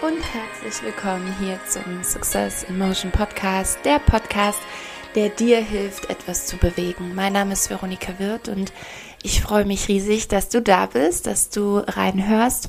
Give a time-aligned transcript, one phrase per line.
[0.00, 4.60] Und herzlich willkommen hier zum Success in Motion Podcast, der Podcast,
[5.16, 7.16] der dir hilft, etwas zu bewegen.
[7.16, 8.72] Mein Name ist Veronika Wirth und
[9.24, 12.68] ich freue mich riesig, dass du da bist, dass du reinhörst.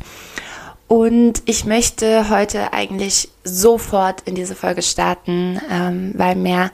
[0.87, 6.71] Und ich möchte heute eigentlich sofort in diese Folge starten, ähm, weil mir,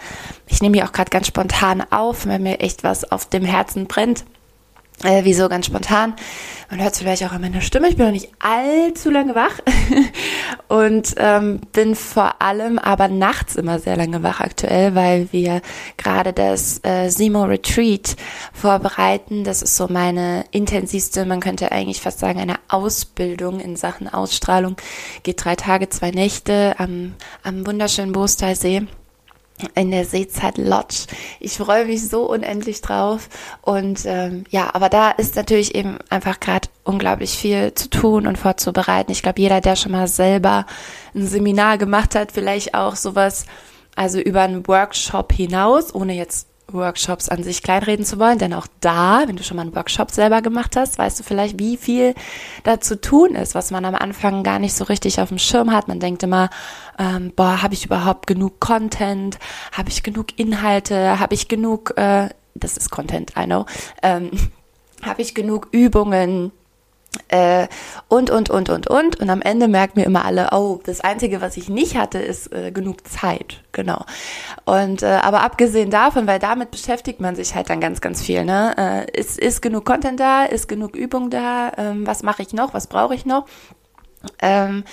[0.48, 3.88] ich nehme die auch gerade ganz spontan auf, weil mir echt was auf dem Herzen
[3.88, 4.24] brennt.
[5.06, 6.16] Äh, wieso ganz spontan?
[6.72, 7.88] Man hört es vielleicht auch an meiner Stimme.
[7.90, 9.60] Ich bin noch nicht allzu lange wach
[10.68, 15.62] und ähm, bin vor allem aber nachts immer sehr lange wach aktuell, weil wir
[15.98, 18.16] gerade das äh, Simo Retreat
[18.52, 19.44] vorbereiten.
[19.44, 24.76] Das ist so meine intensivste, man könnte eigentlich fast sagen, eine Ausbildung in Sachen Ausstrahlung.
[25.22, 28.88] Geht drei Tage, zwei Nächte am, am wunderschönen Boostalsee
[29.74, 31.06] in der Seezeit Lodge.
[31.40, 33.30] Ich freue mich so unendlich drauf.
[33.62, 38.38] Und ähm, ja, aber da ist natürlich eben einfach gerade unglaublich viel zu tun und
[38.38, 39.12] vorzubereiten.
[39.12, 40.66] Ich glaube, jeder, der schon mal selber
[41.14, 43.46] ein Seminar gemacht hat, vielleicht auch sowas,
[43.96, 48.68] also über einen Workshop hinaus, ohne jetzt Workshops an sich kleinreden zu wollen, denn auch
[48.80, 52.16] da, wenn du schon mal einen Workshop selber gemacht hast, weißt du vielleicht, wie viel
[52.64, 55.72] da zu tun ist, was man am Anfang gar nicht so richtig auf dem Schirm
[55.72, 55.88] hat.
[55.88, 56.50] Man denkt immer,
[56.98, 59.38] ähm, boah, habe ich überhaupt genug Content?
[59.72, 61.20] Habe ich genug Inhalte?
[61.20, 63.66] Habe ich genug, äh, das ist Content, I know,
[64.02, 64.32] ähm,
[65.04, 66.52] habe ich genug Übungen?
[67.28, 67.68] Äh,
[68.08, 69.20] und, und, und, und, und.
[69.20, 72.54] Und am Ende merken wir immer alle, oh, das Einzige, was ich nicht hatte, ist
[72.54, 73.62] äh, genug Zeit.
[73.72, 74.06] Genau.
[74.66, 78.46] Und äh, aber abgesehen davon, weil damit beschäftigt man sich halt dann ganz, ganz viel.
[78.46, 78.76] Ne?
[78.78, 80.44] Äh, ist, ist genug Content da?
[80.46, 81.72] Ist genug Übung da?
[81.78, 82.74] Ähm, was mache ich noch?
[82.74, 83.46] Was brauche ich noch?
[84.40, 84.84] Ähm,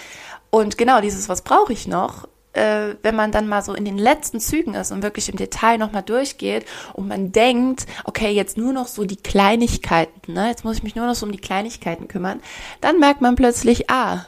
[0.50, 3.98] und genau dieses, was brauche ich noch, äh, wenn man dann mal so in den
[3.98, 8.72] letzten Zügen ist und wirklich im Detail nochmal durchgeht und man denkt, okay, jetzt nur
[8.72, 10.48] noch so die Kleinigkeiten, ne?
[10.48, 12.40] jetzt muss ich mich nur noch so um die Kleinigkeiten kümmern,
[12.80, 14.26] dann merkt man plötzlich, ah,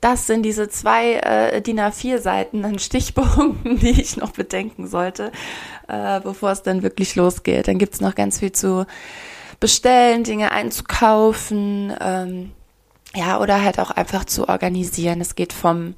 [0.00, 5.32] das sind diese zwei äh, DIN A4 Seiten an Stichpunkten, die ich noch bedenken sollte,
[5.88, 7.66] äh, bevor es dann wirklich losgeht.
[7.66, 8.86] Dann gibt's noch ganz viel zu
[9.58, 12.52] bestellen, Dinge einzukaufen, ähm,
[13.18, 15.20] ja, oder halt auch einfach zu organisieren.
[15.20, 15.94] Es geht vom,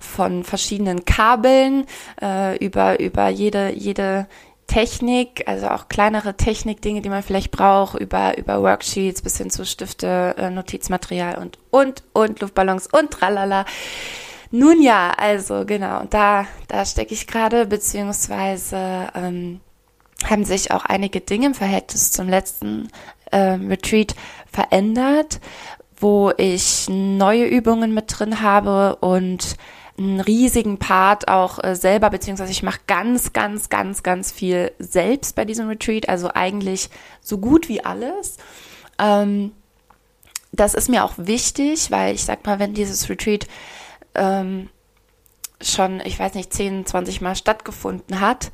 [0.00, 1.86] von verschiedenen Kabeln
[2.20, 4.26] äh, über, über jede, jede
[4.66, 9.64] Technik, also auch kleinere Technikdinge, die man vielleicht braucht, über, über Worksheets bis hin zu
[9.64, 13.66] Stifte, äh, Notizmaterial und, und, und Luftballons und tralala.
[14.50, 19.60] Nun ja, also genau, da, da stecke ich gerade, beziehungsweise ähm,
[20.24, 22.88] haben sich auch einige Dinge im Verhältnis zum letzten
[23.30, 24.14] äh, Retreat
[24.50, 25.40] verändert
[25.96, 29.56] wo ich neue Übungen mit drin habe und
[29.96, 35.36] einen riesigen Part auch äh, selber, beziehungsweise ich mache ganz, ganz, ganz, ganz viel selbst
[35.36, 36.90] bei diesem Retreat, also eigentlich
[37.20, 38.38] so gut wie alles.
[38.98, 39.52] Ähm,
[40.50, 43.46] das ist mir auch wichtig, weil ich sag mal, wenn dieses Retreat
[44.14, 44.68] ähm,
[45.66, 48.50] schon, ich weiß nicht, 10, 20 Mal stattgefunden hat,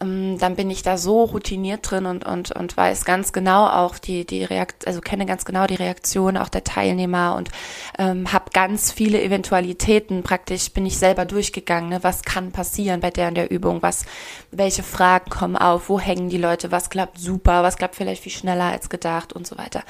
[0.00, 3.98] ähm, dann bin ich da so routiniert drin und, und, und weiß ganz genau auch
[3.98, 7.50] die, die Reakt also kenne ganz genau die Reaktion auch der Teilnehmer und
[7.98, 10.22] ähm, habe ganz viele Eventualitäten.
[10.22, 12.02] Praktisch bin ich selber durchgegangen, ne?
[12.02, 14.04] was kann passieren bei der und der Übung, was,
[14.50, 18.32] welche Fragen kommen auf, wo hängen die Leute, was klappt super, was klappt vielleicht viel
[18.32, 19.82] schneller als gedacht und so weiter.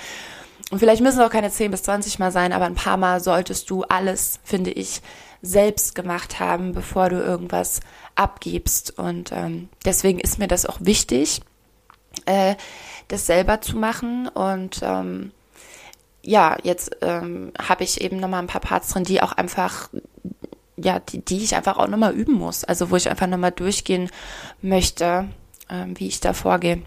[0.71, 3.21] Und vielleicht müssen es auch keine 10 bis 20 Mal sein, aber ein paar Mal
[3.21, 5.01] solltest du alles, finde ich,
[5.43, 7.81] selbst gemacht haben, bevor du irgendwas
[8.15, 8.99] abgibst.
[8.99, 11.41] Und ähm, deswegen ist mir das auch wichtig,
[12.27, 12.57] äh,
[13.09, 14.29] das selber zu machen.
[14.29, 15.33] Und ähm,
[16.23, 19.89] ja, jetzt ähm, habe ich eben nochmal ein paar Parts drin, die auch einfach,
[20.77, 22.65] ja, die, die ich einfach auch nochmal üben muss.
[22.65, 24.11] Also wo ich einfach nochmal durchgehen
[24.61, 25.29] möchte,
[25.71, 26.83] ähm, wie ich da vorgehe.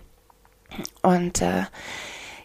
[1.02, 1.64] Und äh,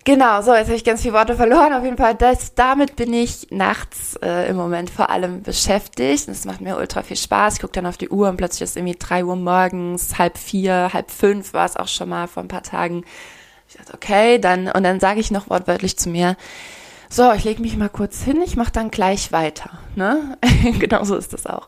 [0.07, 1.73] Genau, so, jetzt habe ich ganz viele Worte verloren.
[1.73, 6.29] Auf jeden Fall, das, damit bin ich nachts äh, im Moment vor allem beschäftigt.
[6.29, 7.55] Das macht mir ultra viel Spaß.
[7.55, 10.91] Ich gucke dann auf die Uhr und plötzlich ist irgendwie drei Uhr morgens, halb vier,
[10.93, 13.05] halb fünf war es auch schon mal vor ein paar Tagen.
[13.69, 16.37] Ich dachte, okay, dann, und dann sage ich noch wortwörtlich zu mir,
[17.11, 19.71] so, ich lege mich mal kurz hin, ich mache dann gleich weiter.
[19.97, 20.39] Ne?
[20.79, 21.67] genau so ist das auch.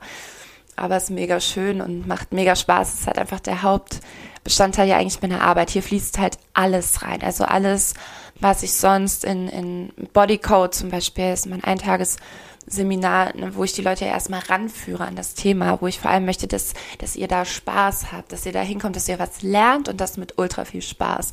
[0.78, 2.94] Aber es ist mega schön und macht mega Spaß.
[2.94, 5.70] Es ist halt einfach der Hauptbestandteil ja eigentlich meiner Arbeit.
[5.70, 7.22] Hier fließt halt alles rein.
[7.22, 7.94] Also alles,
[8.40, 13.82] was ich sonst in, in Bodycode zum Beispiel ist mein Eintagesseminar, ne, wo ich die
[13.82, 17.28] Leute ja erstmal ranführe an das Thema, wo ich vor allem möchte, dass, dass ihr
[17.28, 20.64] da Spaß habt, dass ihr da hinkommt, dass ihr was lernt und das mit ultra
[20.64, 21.32] viel Spaß.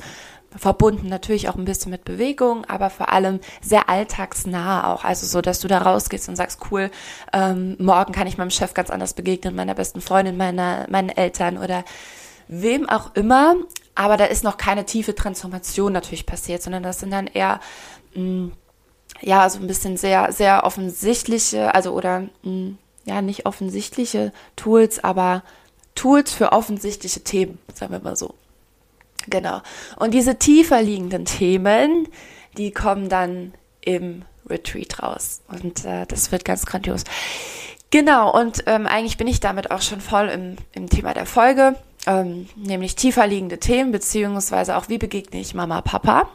[0.57, 5.03] Verbunden natürlich auch ein bisschen mit Bewegung, aber vor allem sehr alltagsnah auch.
[5.03, 6.91] Also so, dass du da rausgehst und sagst, cool,
[7.33, 11.57] ähm, morgen kann ich meinem Chef ganz anders begegnen, meiner besten Freundin, meiner, meinen Eltern
[11.57, 11.83] oder
[12.47, 13.55] wem auch immer.
[13.95, 17.59] Aber da ist noch keine tiefe Transformation natürlich passiert, sondern das sind dann eher
[18.13, 18.51] mh, mm,
[19.21, 25.03] ja, so ein bisschen sehr, sehr offensichtliche, also oder mh, hm, ja, nicht offensichtliche Tools,
[25.03, 25.43] aber
[25.93, 28.35] Tools für offensichtliche Themen, sagen wir mal so.
[29.27, 29.61] Genau.
[29.97, 32.07] Und diese tiefer liegenden Themen,
[32.57, 35.41] die kommen dann im Retreat raus.
[35.47, 37.03] Und äh, das wird ganz grandios.
[37.91, 41.75] Genau, und ähm, eigentlich bin ich damit auch schon voll im, im Thema der Folge,
[42.07, 46.29] ähm, nämlich tiefer liegende Themen, beziehungsweise auch, wie begegne ich Mama, Papa.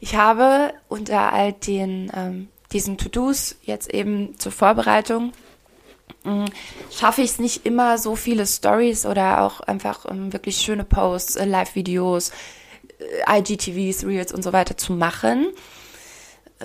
[0.00, 5.32] Ich habe unter all den, ähm, diesen To-Dos jetzt eben zur Vorbereitung
[6.90, 11.36] schaffe ich es nicht immer so viele Stories oder auch einfach ähm, wirklich schöne Posts,
[11.36, 12.30] äh, Live-Videos,
[12.98, 15.48] äh, IGTVs, Reels und so weiter zu machen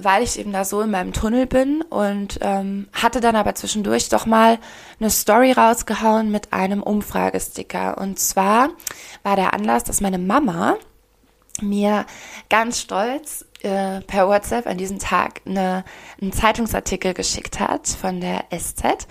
[0.02, 4.10] weil ich eben da so in meinem Tunnel bin und ähm, hatte dann aber zwischendurch
[4.10, 4.60] doch mal
[5.00, 7.98] eine Story rausgehauen mit einem Umfragesticker.
[7.98, 8.70] Und zwar
[9.24, 10.78] war der Anlass, dass meine Mama
[11.62, 12.06] mir
[12.50, 15.84] ganz stolz äh, per WhatsApp an diesem Tag eine,
[16.22, 19.08] einen Zeitungsartikel geschickt hat von der SZ.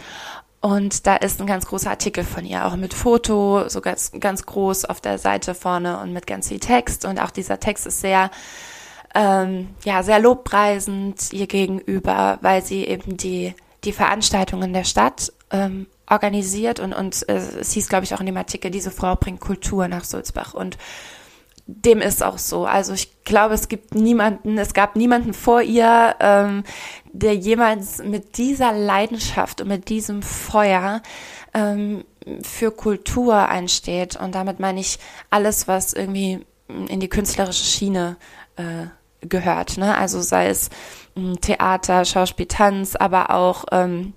[0.60, 4.46] Und da ist ein ganz großer Artikel von ihr, auch mit Foto, so ganz, ganz
[4.46, 7.04] groß auf der Seite vorne und mit ganz viel Text.
[7.04, 8.30] Und auch dieser Text ist sehr
[9.16, 13.54] ähm, ja, sehr lobpreisend ihr gegenüber, weil sie eben die,
[13.84, 18.26] die Veranstaltungen der Stadt ähm, organisiert und, und äh, es hieß, glaube ich, auch in
[18.26, 20.76] dem Artikel, diese Frau bringt Kultur nach Sulzbach und
[21.66, 22.64] dem ist auch so.
[22.64, 26.62] Also ich glaube, es gibt niemanden, es gab niemanden vor ihr, ähm,
[27.12, 31.02] der jemals mit dieser Leidenschaft und mit diesem Feuer
[31.54, 32.04] ähm,
[32.42, 34.16] für Kultur einsteht.
[34.16, 34.98] Und damit meine ich
[35.30, 38.16] alles, was irgendwie in die künstlerische Schiene
[38.56, 38.86] äh,
[39.28, 39.76] gehört.
[39.76, 39.96] Ne?
[39.96, 40.70] Also sei es
[41.14, 44.12] hm, Theater, Schauspiel, Tanz, aber auch ähm,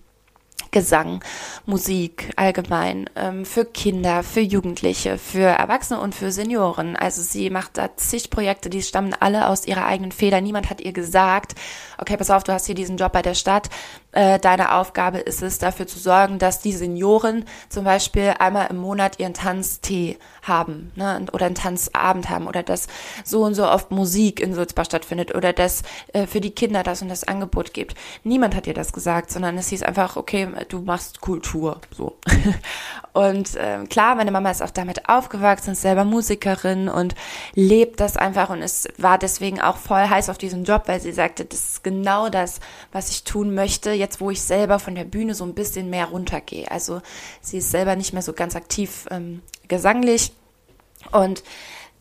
[0.71, 1.23] Gesang,
[1.65, 6.95] Musik allgemein, ähm, für Kinder, für Jugendliche, für Erwachsene und für Senioren.
[6.95, 10.41] Also sie macht da zig Projekte, die stammen alle aus ihrer eigenen Feder.
[10.41, 11.55] Niemand hat ihr gesagt,
[11.97, 13.69] okay, pass auf, du hast hier diesen Job bei der Stadt.
[14.11, 18.77] Äh, deine Aufgabe ist es, dafür zu sorgen, dass die Senioren zum Beispiel einmal im
[18.77, 21.25] Monat ihren Tanztee haben ne?
[21.31, 22.87] oder einen Tanzabend haben oder dass
[23.23, 25.83] so und so oft Musik in Sulzbach stattfindet oder dass
[26.13, 27.95] äh, für die Kinder das und das Angebot gibt.
[28.23, 31.79] Niemand hat ihr das gesagt, sondern es hieß einfach, okay, du machst Kultur.
[31.95, 32.17] So.
[33.13, 37.15] Und äh, klar, meine Mama ist auch damit aufgewachsen, ist selber Musikerin und
[37.55, 41.11] lebt das einfach und es war deswegen auch voll heiß auf diesen Job, weil sie
[41.11, 42.59] sagte, das ist genau das,
[42.91, 46.05] was ich tun möchte, jetzt wo ich selber von der Bühne so ein bisschen mehr
[46.05, 46.69] runtergehe.
[46.71, 47.01] Also
[47.41, 50.31] sie ist selber nicht mehr so ganz aktiv ähm, gesanglich
[51.11, 51.43] und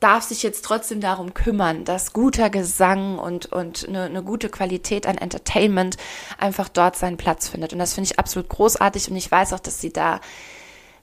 [0.01, 5.07] darf sich jetzt trotzdem darum kümmern, dass guter Gesang und, und eine, eine gute Qualität
[5.07, 5.97] an Entertainment
[6.39, 7.73] einfach dort seinen Platz findet.
[7.73, 10.21] Und das finde ich absolut großartig und ich weiß auch, dass sie da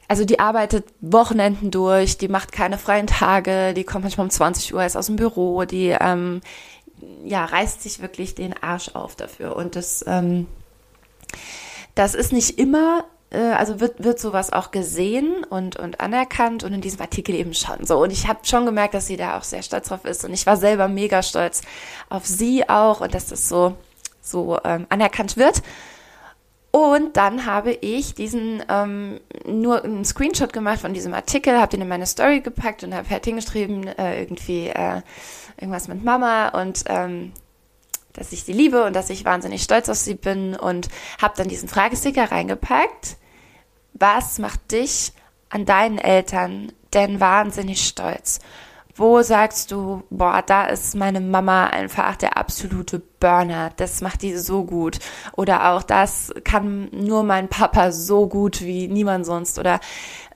[0.07, 4.74] also die arbeitet Wochenenden durch, die macht keine freien Tage, die kommt manchmal um 20
[4.75, 6.42] Uhr erst aus dem Büro, die ähm,
[7.24, 10.47] ja reißt sich wirklich den Arsch auf dafür und das ähm,
[11.96, 13.06] das ist nicht immer
[13.36, 17.54] äh, also wird, wird sowas auch gesehen und, und anerkannt und in diesem Artikel eben
[17.54, 18.02] schon so.
[18.02, 20.24] Und ich habe schon gemerkt, dass sie da auch sehr stolz drauf ist.
[20.26, 21.62] Und ich war selber mega stolz
[22.10, 23.76] auf sie auch und dass das so,
[24.22, 25.62] so ähm, anerkannt wird.
[26.71, 31.81] Und dann habe ich diesen ähm, nur einen Screenshot gemacht von diesem Artikel, habe den
[31.81, 35.02] in meine Story gepackt und habe halt hingeschrieben, äh, irgendwie äh,
[35.57, 37.31] irgendwas mit Mama und ähm,
[38.16, 40.90] dass ich sie liebe und dass ich wahnsinnig stolz auf sie bin und
[41.22, 43.18] habe dann diesen Fragesticker reingepackt.
[43.94, 45.14] Was macht dich
[45.50, 48.40] an deinen Eltern denn wahnsinnig stolz?
[48.98, 54.38] Wo sagst du, boah, da ist meine Mama einfach der absolute Burner, das macht die
[54.38, 55.00] so gut.
[55.34, 59.60] Oder auch das kann nur mein Papa so gut wie niemand sonst.
[59.60, 59.81] Oder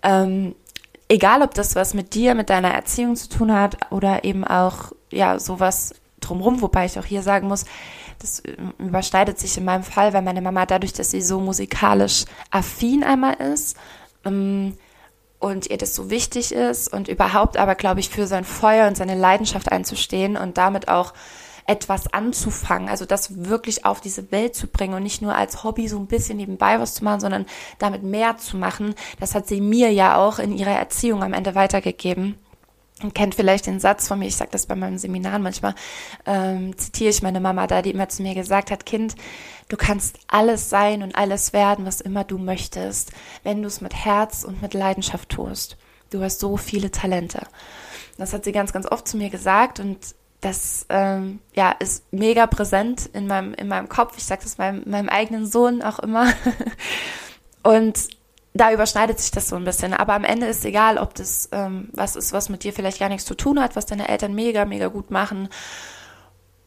[0.03, 0.55] ähm,
[1.07, 4.91] egal, ob das was mit dir, mit deiner Erziehung zu tun hat oder eben auch
[5.09, 7.65] ja sowas drumherum, wobei ich auch hier sagen muss,
[8.19, 12.25] das äh, überschneidet sich in meinem Fall, weil meine Mama dadurch, dass sie so musikalisch
[12.51, 13.77] affin einmal ist
[14.25, 14.77] ähm,
[15.39, 18.97] und ihr das so wichtig ist und überhaupt aber, glaube ich, für sein Feuer und
[18.97, 21.13] seine Leidenschaft einzustehen und damit auch
[21.65, 25.87] etwas anzufangen, also das wirklich auf diese Welt zu bringen und nicht nur als Hobby
[25.87, 27.45] so ein bisschen nebenbei was zu machen, sondern
[27.77, 28.95] damit mehr zu machen.
[29.19, 32.39] Das hat sie mir ja auch in ihrer Erziehung am Ende weitergegeben
[33.13, 35.75] kennt vielleicht den Satz von mir, ich sage das bei meinem Seminar manchmal,
[36.25, 39.15] ähm, zitiere ich meine Mama da, die immer zu mir gesagt hat, Kind,
[39.69, 43.11] du kannst alles sein und alles werden, was immer du möchtest,
[43.43, 45.77] wenn du es mit Herz und mit Leidenschaft tust.
[46.09, 47.41] Du hast so viele Talente.
[48.17, 52.47] Das hat sie ganz, ganz oft zu mir gesagt und das ähm, ja, ist mega
[52.47, 54.15] präsent in meinem, in meinem Kopf.
[54.17, 56.31] Ich sage das meinem, meinem eigenen Sohn auch immer.
[57.63, 58.07] und
[58.53, 59.93] da überschneidet sich das so ein bisschen.
[59.93, 63.09] Aber am Ende ist egal, ob das ähm, was ist, was mit dir vielleicht gar
[63.09, 65.49] nichts zu tun hat, was deine Eltern mega, mega gut machen.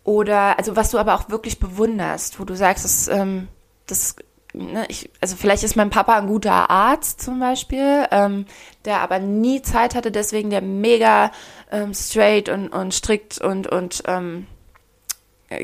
[0.05, 3.49] oder, also was du aber auch wirklich bewunderst, wo du sagst, das, ähm,
[3.87, 4.17] das
[4.53, 8.47] ne, ich, also vielleicht ist mein Papa ein guter Arzt zum Beispiel, ähm,
[8.85, 11.31] der aber nie Zeit hatte, deswegen der mega
[11.71, 14.47] ähm, straight und, und strikt und, und ähm,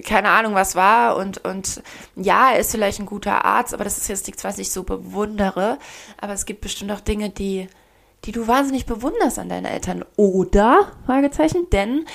[0.04, 1.82] keine Ahnung was war und, und
[2.16, 4.82] ja, er ist vielleicht ein guter Arzt, aber das ist jetzt nichts, was ich so
[4.82, 5.78] bewundere.
[6.20, 7.68] Aber es gibt bestimmt auch Dinge, die,
[8.24, 10.04] die du wahnsinnig bewunderst an deinen Eltern.
[10.16, 12.06] Oder, Fragezeichen, denn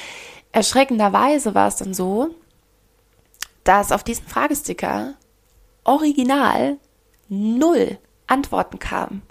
[0.51, 2.29] erschreckenderweise war es dann so,
[3.63, 5.15] dass auf diesen Fragesticker
[5.83, 6.77] original
[7.29, 9.21] null Antworten kamen.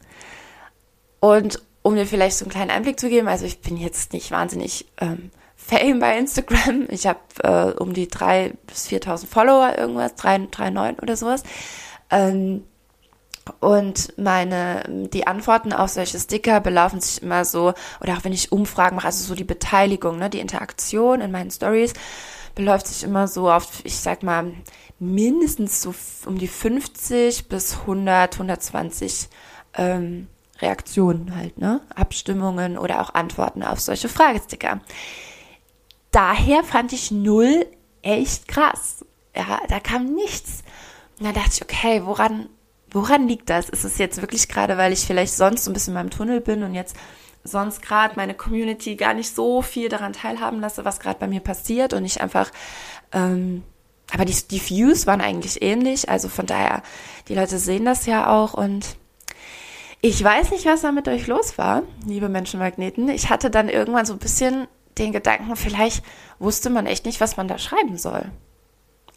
[1.20, 4.30] Und um dir vielleicht so einen kleinen Einblick zu geben, also ich bin jetzt nicht
[4.30, 5.30] wahnsinnig ähm,
[5.66, 6.87] Fame bei Instagram.
[6.90, 11.42] Ich habe äh, um die 3.000 bis 4.000 Follower, irgendwas, 3,9 oder sowas.
[12.11, 12.64] Ähm,
[13.61, 18.52] und meine, die Antworten auf solche Sticker belaufen sich immer so, oder auch wenn ich
[18.52, 21.92] Umfragen mache, also so die Beteiligung, ne, die Interaktion in meinen Stories,
[22.54, 24.52] beläuft sich immer so auf, ich sag mal,
[24.99, 25.95] mindestens so
[26.26, 29.28] um die 50 bis 100, 120
[29.75, 30.28] ähm,
[30.61, 31.81] Reaktionen halt, ne?
[31.95, 34.81] Abstimmungen oder auch Antworten auf solche Fragesticker.
[36.12, 37.66] Daher fand ich null
[38.02, 39.04] echt krass.
[39.35, 40.62] Ja, da kam nichts.
[41.19, 42.49] Und dann dachte ich, okay, woran,
[42.90, 43.69] woran liegt das?
[43.69, 46.40] Ist es jetzt wirklich gerade, weil ich vielleicht sonst so ein bisschen in meinem Tunnel
[46.40, 46.97] bin und jetzt
[47.45, 51.40] sonst gerade meine Community gar nicht so viel daran teilhaben lasse, was gerade bei mir
[51.40, 52.52] passiert und ich einfach
[53.12, 53.64] ähm,
[54.12, 56.83] aber die, die Views waren eigentlich ähnlich, also von daher,
[57.28, 58.97] die Leute sehen das ja auch und
[60.02, 63.09] ich weiß nicht, was da mit euch los war, liebe Menschenmagneten.
[63.09, 64.66] Ich hatte dann irgendwann so ein bisschen
[64.99, 66.04] den Gedanken, vielleicht
[66.38, 68.25] wusste man echt nicht, was man da schreiben soll.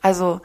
[0.02, 0.42] Also,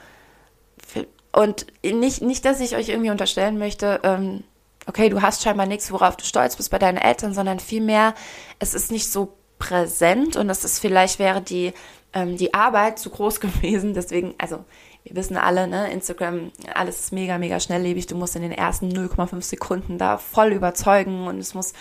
[1.33, 4.43] und nicht, nicht, dass ich euch irgendwie unterstellen möchte, ähm,
[4.87, 8.15] okay, du hast scheinbar nichts, worauf du stolz bist bei deinen Eltern, sondern vielmehr,
[8.59, 11.73] es ist nicht so präsent und es ist vielleicht wäre die
[12.13, 13.95] ähm, die Arbeit zu groß gewesen.
[13.95, 14.65] Deswegen, also
[15.05, 18.07] wir wissen alle, ne, Instagram, alles ist mega, mega schnelllebig.
[18.07, 21.73] Du musst in den ersten 0,5 Sekunden da voll überzeugen und es muss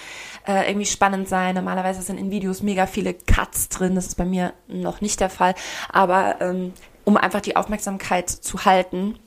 [0.47, 1.55] äh, irgendwie spannend sein.
[1.55, 3.95] Normalerweise sind in Videos mega viele Cuts drin.
[3.95, 5.53] Das ist bei mir noch nicht der Fall.
[5.91, 6.73] Aber ähm,
[7.03, 9.19] um einfach die Aufmerksamkeit zu halten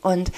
[0.00, 0.32] und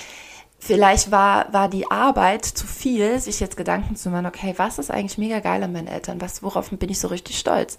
[0.64, 4.90] Vielleicht war, war die Arbeit zu viel, sich jetzt Gedanken zu machen, okay, was ist
[4.90, 6.22] eigentlich mega geil an meinen Eltern?
[6.22, 7.76] Was, worauf bin ich so richtig stolz?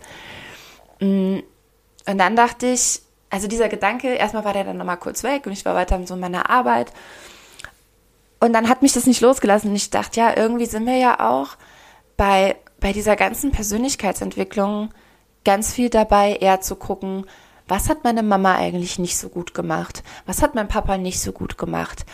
[0.99, 1.39] Mm,
[2.07, 3.01] und dann dachte ich,
[3.35, 6.13] also dieser Gedanke, erstmal war der dann nochmal kurz weg und ich war weiter so
[6.13, 6.93] in meiner Arbeit.
[8.39, 11.57] Und dann hat mich das nicht losgelassen ich dachte, ja, irgendwie sind wir ja auch
[12.15, 14.91] bei, bei dieser ganzen Persönlichkeitsentwicklung
[15.43, 17.25] ganz viel dabei, eher zu gucken,
[17.67, 20.01] was hat meine Mama eigentlich nicht so gut gemacht?
[20.25, 22.05] Was hat mein Papa nicht so gut gemacht?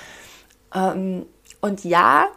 [0.74, 1.28] Ähm,
[1.62, 2.30] und ja,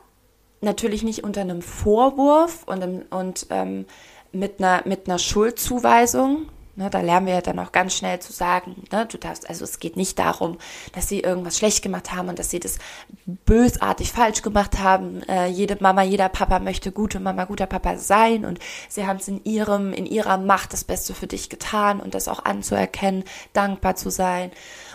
[0.60, 3.86] natürlich nicht unter einem Vorwurf und, und ähm,
[4.32, 8.32] mit, einer, mit einer Schuldzuweisung, Ne, da lernen wir ja dann auch ganz schnell zu
[8.32, 10.58] sagen, ne, du darfst, also es geht nicht darum,
[10.92, 12.78] dass sie irgendwas schlecht gemacht haben und dass sie das
[13.26, 15.22] bösartig falsch gemacht haben.
[15.28, 19.28] Äh, jede Mama, jeder Papa möchte gute Mama, guter Papa sein und sie haben es
[19.28, 23.94] in ihrem, in ihrer Macht das Beste für dich getan und das auch anzuerkennen, dankbar
[23.94, 24.50] zu sein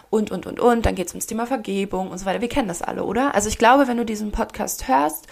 [0.09, 0.85] und, und, und, und.
[0.85, 2.41] Dann geht es ums Thema Vergebung und so weiter.
[2.41, 3.35] Wir kennen das alle, oder?
[3.35, 5.27] Also ich glaube, wenn du diesen Podcast hörst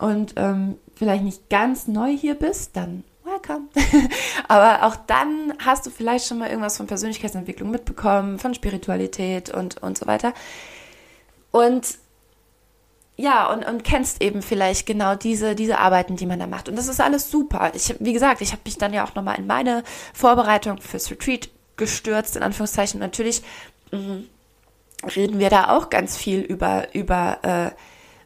[0.00, 3.68] und ähm, vielleicht nicht ganz neu hier bist, dann welcome.
[4.48, 9.82] Aber auch dann hast du vielleicht schon mal irgendwas von Persönlichkeitsentwicklung mitbekommen, von Spiritualität und,
[9.82, 10.32] und so weiter.
[11.50, 11.98] Und
[13.16, 16.68] ja, und, und kennst eben vielleicht genau diese, diese Arbeiten, die man da macht.
[16.68, 17.70] Und das ist alles super.
[17.74, 21.48] Ich, wie gesagt, ich habe mich dann ja auch nochmal in meine Vorbereitung fürs Retreat
[21.76, 22.98] gestürzt, in Anführungszeichen.
[22.98, 23.42] Natürlich
[23.92, 24.24] mh,
[25.14, 27.70] reden wir da auch ganz viel über, über äh,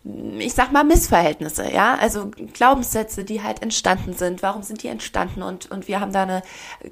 [0.04, 4.42] ich sag mal, Missverhältnisse, ja, also Glaubenssätze, die halt entstanden sind.
[4.42, 5.42] Warum sind die entstanden?
[5.42, 6.42] Und, und wir haben da eine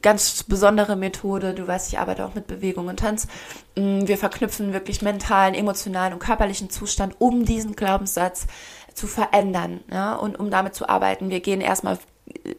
[0.03, 1.55] ganz besondere Methode.
[1.55, 3.29] Du weißt, ich arbeite auch mit Bewegung und Tanz.
[3.77, 8.47] Mm, wir verknüpfen wirklich mentalen, emotionalen und körperlichen Zustand, um diesen Glaubenssatz
[8.93, 11.31] zu verändern, ja, und um damit zu arbeiten.
[11.31, 11.99] Wir gehen erstmal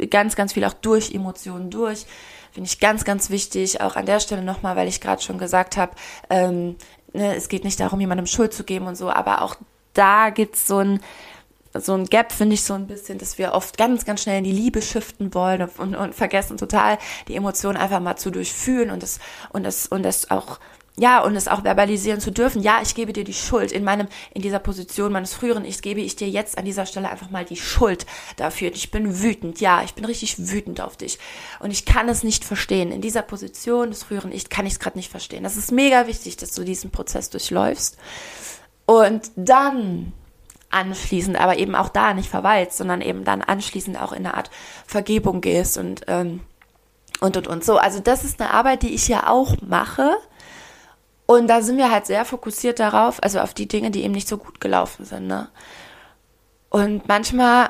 [0.10, 2.06] ganz, ganz viel auch durch Emotionen durch.
[2.52, 5.78] Finde ich ganz, ganz wichtig, auch an der Stelle nochmal, weil ich gerade schon gesagt
[5.78, 5.92] habe,
[6.30, 6.78] ähm,
[7.14, 9.58] ne, es geht nicht darum, jemandem Schuld zu geben und so, aber auch
[9.98, 11.00] da gibt's so ein,
[11.74, 14.44] so ein Gap, finde ich so ein bisschen, dass wir oft ganz, ganz schnell in
[14.44, 19.04] die Liebe shiften wollen und, und vergessen total, die Emotionen einfach mal zu durchfühlen und
[19.04, 19.20] das,
[19.52, 20.60] und das, und das auch,
[21.00, 22.64] ja, und es auch verbalisieren zu dürfen.
[22.64, 26.02] Ja, ich gebe dir die Schuld in meinem, in dieser Position meines früheren Ich gebe
[26.02, 28.72] ich dir jetzt an dieser Stelle einfach mal die Schuld dafür.
[28.74, 29.62] Ich bin wütend.
[29.62, 31.20] Ja, ich bin richtig wütend auf dich.
[31.60, 32.92] Und ich kann es nicht verstehen.
[32.92, 35.44] In dieser Position des früheren Ich kann ich es gerade nicht verstehen.
[35.44, 37.98] Das ist mega wichtig, dass du diesen Prozess durchläufst.
[38.88, 40.14] Und dann
[40.70, 44.50] anschließend, aber eben auch da nicht verweilst, sondern eben dann anschließend auch in eine Art
[44.86, 46.42] Vergebung gehst und ähm,
[47.20, 47.78] und und und so.
[47.78, 50.12] Also das ist eine Arbeit, die ich ja auch mache.
[51.26, 54.30] Und da sind wir halt sehr fokussiert darauf, also auf die Dinge, die eben nicht
[54.30, 55.28] so gut gelaufen sind.
[55.28, 55.50] Ne?
[56.70, 57.70] Und manchmal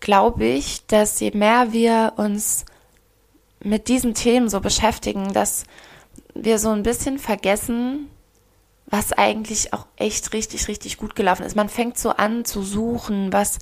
[0.00, 2.66] glaube ich, dass je mehr wir uns
[3.62, 5.64] mit diesen Themen so beschäftigen, dass
[6.34, 8.10] wir so ein bisschen vergessen,
[8.90, 11.56] was eigentlich auch echt richtig, richtig gut gelaufen ist.
[11.56, 13.58] Man fängt so an zu suchen, was,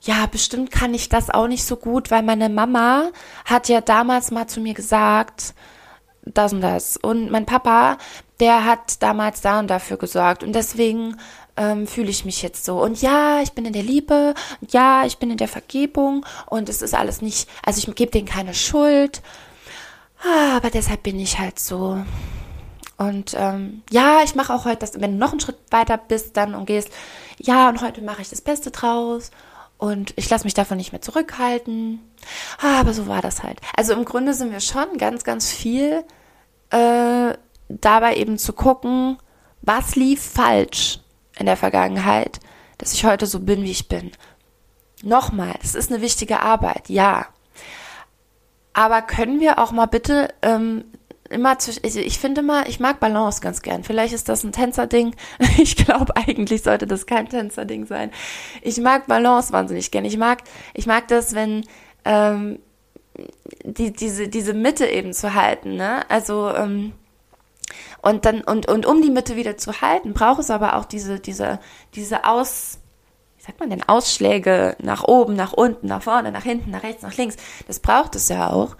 [0.00, 3.10] ja, bestimmt kann ich das auch nicht so gut, weil meine Mama
[3.44, 5.54] hat ja damals mal zu mir gesagt,
[6.24, 6.96] das und das.
[6.96, 7.98] Und mein Papa,
[8.40, 10.42] der hat damals da und dafür gesorgt.
[10.42, 11.16] Und deswegen
[11.56, 12.80] ähm, fühle ich mich jetzt so.
[12.82, 14.34] Und ja, ich bin in der Liebe.
[14.70, 16.24] Ja, ich bin in der Vergebung.
[16.46, 19.22] Und es ist alles nicht, also ich gebe denen keine Schuld.
[20.22, 22.02] Ah, aber deshalb bin ich halt so.
[22.98, 26.36] Und ähm, ja, ich mache auch heute das, wenn du noch einen Schritt weiter bist
[26.36, 26.90] dann und gehst,
[27.38, 29.30] ja, und heute mache ich das Beste draus
[29.78, 32.00] und ich lasse mich davon nicht mehr zurückhalten.
[32.60, 33.60] Ah, aber so war das halt.
[33.76, 36.02] Also im Grunde sind wir schon ganz, ganz viel
[36.70, 37.34] äh,
[37.68, 39.16] dabei eben zu gucken,
[39.62, 40.98] was lief falsch
[41.38, 42.40] in der Vergangenheit,
[42.78, 44.10] dass ich heute so bin, wie ich bin.
[45.04, 47.26] Nochmal, es ist eine wichtige Arbeit, ja.
[48.72, 50.84] Aber können wir auch mal bitte ähm,
[51.30, 53.84] immer zwischen, ich, ich finde mal, ich mag Balance ganz gern.
[53.84, 55.14] Vielleicht ist das ein Tänzerding.
[55.58, 58.10] Ich glaube, eigentlich sollte das kein Tänzerding sein.
[58.62, 60.04] Ich mag Balance wahnsinnig gern.
[60.04, 60.42] Ich mag,
[60.74, 61.64] ich mag das, wenn
[62.04, 62.60] ähm,
[63.64, 66.08] die, diese, diese Mitte eben zu halten, ne?
[66.08, 66.92] Also, ähm,
[68.00, 71.18] und dann, und, und um die Mitte wieder zu halten, braucht es aber auch diese,
[71.18, 71.58] diese,
[71.94, 72.78] diese Aus,
[73.36, 77.02] wie sagt man denn, Ausschläge nach oben, nach unten, nach vorne, nach hinten, nach rechts,
[77.02, 77.36] nach links.
[77.66, 78.76] Das braucht es ja auch.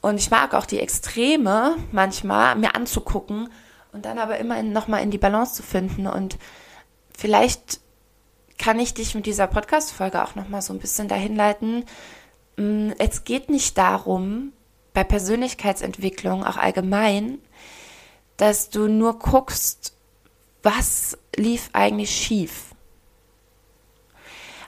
[0.00, 3.48] Und ich mag auch die Extreme manchmal mir anzugucken
[3.92, 6.06] und dann aber immer nochmal in die Balance zu finden.
[6.06, 6.38] Und
[7.16, 7.80] vielleicht
[8.58, 11.84] kann ich dich mit dieser Podcast-Folge auch nochmal so ein bisschen dahin leiten.
[12.56, 14.52] Mm, es geht nicht darum,
[14.94, 17.38] bei Persönlichkeitsentwicklung auch allgemein,
[18.36, 19.94] dass du nur guckst,
[20.62, 22.74] was lief eigentlich schief.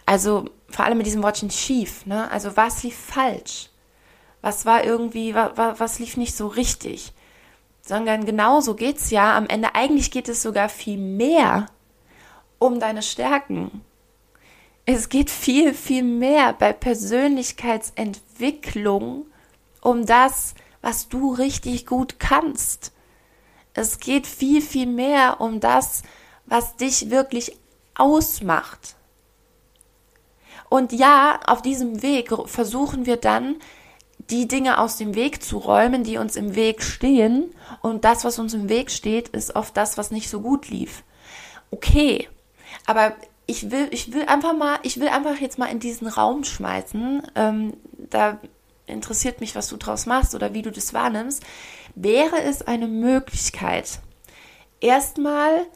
[0.06, 2.30] Also vor allem mit diesem Wortchen schief, ne?
[2.30, 3.69] Also was lief falsch?
[4.42, 7.12] Was war irgendwie, was, was lief nicht so richtig.
[7.82, 9.74] Sondern genauso geht's ja am Ende.
[9.74, 11.66] Eigentlich geht es sogar viel mehr
[12.58, 13.82] um deine Stärken.
[14.86, 19.26] Es geht viel, viel mehr bei Persönlichkeitsentwicklung
[19.80, 22.92] um das, was du richtig gut kannst.
[23.74, 26.02] Es geht viel, viel mehr um das,
[26.46, 27.56] was dich wirklich
[27.94, 28.96] ausmacht.
[30.68, 33.56] Und ja, auf diesem Weg versuchen wir dann
[34.30, 37.52] die Dinge aus dem Weg zu räumen, die uns im Weg stehen.
[37.82, 41.02] Und das, was uns im Weg steht, ist oft das, was nicht so gut lief.
[41.70, 42.28] Okay,
[42.86, 43.14] aber
[43.46, 47.22] ich will, ich will einfach mal, ich will einfach jetzt mal in diesen Raum schmeißen.
[47.34, 47.74] Ähm,
[48.10, 48.38] da
[48.86, 51.42] interessiert mich, was du draus machst oder wie du das wahrnimmst.
[51.94, 53.98] Wäre es eine Möglichkeit,
[54.80, 55.66] erstmal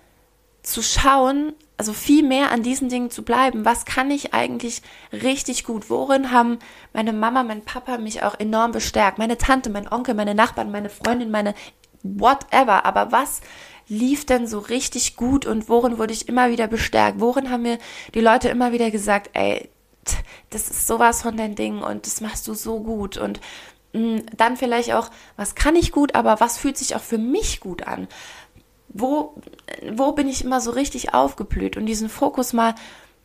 [0.62, 3.64] zu schauen, also viel mehr an diesen Dingen zu bleiben.
[3.64, 4.82] Was kann ich eigentlich
[5.12, 5.90] richtig gut?
[5.90, 6.58] Worin haben
[6.92, 9.18] meine Mama, mein Papa mich auch enorm bestärkt?
[9.18, 11.54] Meine Tante, mein Onkel, meine Nachbarn, meine Freundin, meine
[12.02, 12.84] whatever.
[12.84, 13.40] Aber was
[13.88, 17.20] lief denn so richtig gut und worin wurde ich immer wieder bestärkt?
[17.20, 17.78] Worin haben mir
[18.14, 19.68] die Leute immer wieder gesagt, ey,
[20.50, 23.40] das ist sowas von dein Ding und das machst du so gut und
[23.94, 27.60] mm, dann vielleicht auch, was kann ich gut, aber was fühlt sich auch für mich
[27.60, 28.06] gut an?
[28.88, 29.34] Wo,
[29.90, 32.74] wo bin ich immer so richtig aufgeblüht und diesen Fokus mal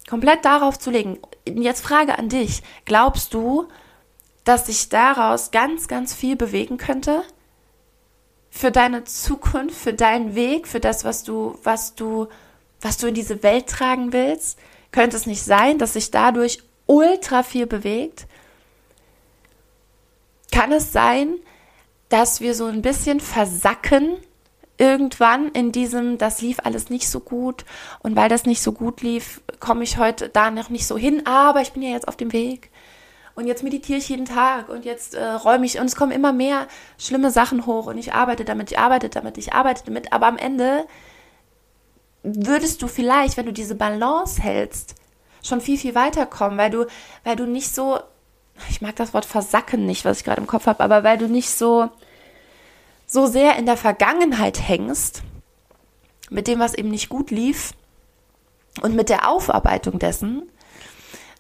[0.09, 1.19] komplett darauf zu legen.
[1.45, 2.63] Jetzt Frage an dich.
[2.85, 3.67] Glaubst du,
[4.43, 7.23] dass sich daraus ganz, ganz viel bewegen könnte?
[8.49, 12.27] Für deine Zukunft, für deinen Weg, für das, was du, was du,
[12.81, 14.57] was du in diese Welt tragen willst?
[14.91, 18.25] Könnte es nicht sein, dass sich dadurch ultra viel bewegt?
[20.51, 21.35] Kann es sein,
[22.09, 24.17] dass wir so ein bisschen versacken
[24.79, 27.65] irgendwann in diesem, das lief alles nicht so gut.
[27.99, 31.27] Und weil das nicht so gut lief, komme ich heute da noch nicht so hin,
[31.27, 32.71] aber ich bin ja jetzt auf dem Weg.
[33.35, 34.69] Und jetzt meditiere ich jeden Tag.
[34.69, 37.87] Und jetzt äh, räume ich und es kommen immer mehr schlimme Sachen hoch.
[37.87, 40.85] Und ich arbeite damit, ich arbeite damit, ich arbeite damit, aber am Ende
[42.23, 44.95] würdest du vielleicht, wenn du diese Balance hältst,
[45.43, 46.85] schon viel, viel weiterkommen, weil du,
[47.23, 47.99] weil du nicht so,
[48.69, 51.27] ich mag das Wort versacken nicht, was ich gerade im Kopf habe, aber weil du
[51.27, 51.89] nicht so
[53.09, 55.23] so sehr in der Vergangenheit hängst,
[56.29, 57.73] mit dem, was eben nicht gut lief
[58.81, 60.49] und mit der Aufarbeitung dessen,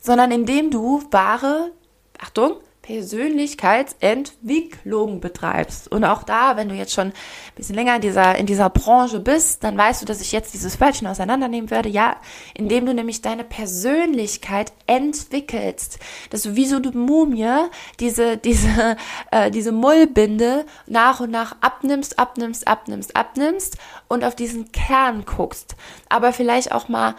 [0.01, 1.71] sondern indem du wahre,
[2.17, 2.55] Achtung,
[2.89, 5.91] Persönlichkeitsentwicklung betreibst.
[5.91, 7.13] Und auch da, wenn du jetzt schon ein
[7.55, 10.81] bisschen länger in dieser, in dieser Branche bist, dann weißt du, dass ich jetzt dieses
[10.81, 11.87] Wörtchen auseinandernehmen werde.
[11.87, 12.15] Ja,
[12.55, 15.99] indem du nämlich deine Persönlichkeit entwickelst.
[16.31, 17.67] Dass du wie so eine Mumie
[17.99, 18.97] diese, diese,
[19.31, 25.75] äh, diese Mullbinde nach und nach abnimmst, abnimmst, abnimmst, abnimmst und auf diesen Kern guckst.
[26.09, 27.13] Aber vielleicht auch mal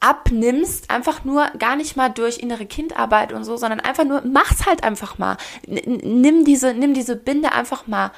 [0.00, 4.66] abnimmst, einfach nur gar nicht mal durch innere Kindarbeit und so, sondern einfach nur, mach's
[4.66, 5.36] halt einfach mal.
[5.66, 8.12] Nimm diese, nimm diese Binde einfach mal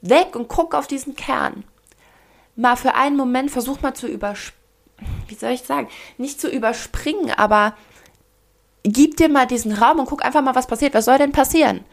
[0.00, 1.64] weg und guck auf diesen Kern.
[2.54, 4.56] Mal für einen Moment versuch mal zu überspringen,
[5.28, 7.76] wie soll ich sagen, nicht zu überspringen, aber
[8.82, 10.94] gib dir mal diesen Raum und guck einfach mal, was passiert.
[10.94, 11.84] Was soll denn passieren?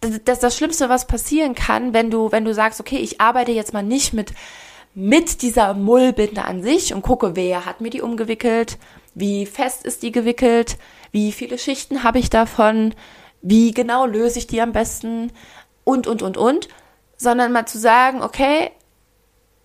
[0.00, 3.52] Das, das, das Schlimmste, was passieren kann, wenn du, wenn du sagst, okay, ich arbeite
[3.52, 4.32] jetzt mal nicht mit
[4.94, 8.78] mit dieser Mullbinde an sich und gucke, wer hat mir die umgewickelt,
[9.14, 10.78] wie fest ist die gewickelt,
[11.12, 12.94] wie viele Schichten habe ich davon,
[13.42, 15.32] wie genau löse ich die am besten
[15.84, 16.68] und, und, und, und,
[17.16, 18.70] sondern mal zu sagen, okay,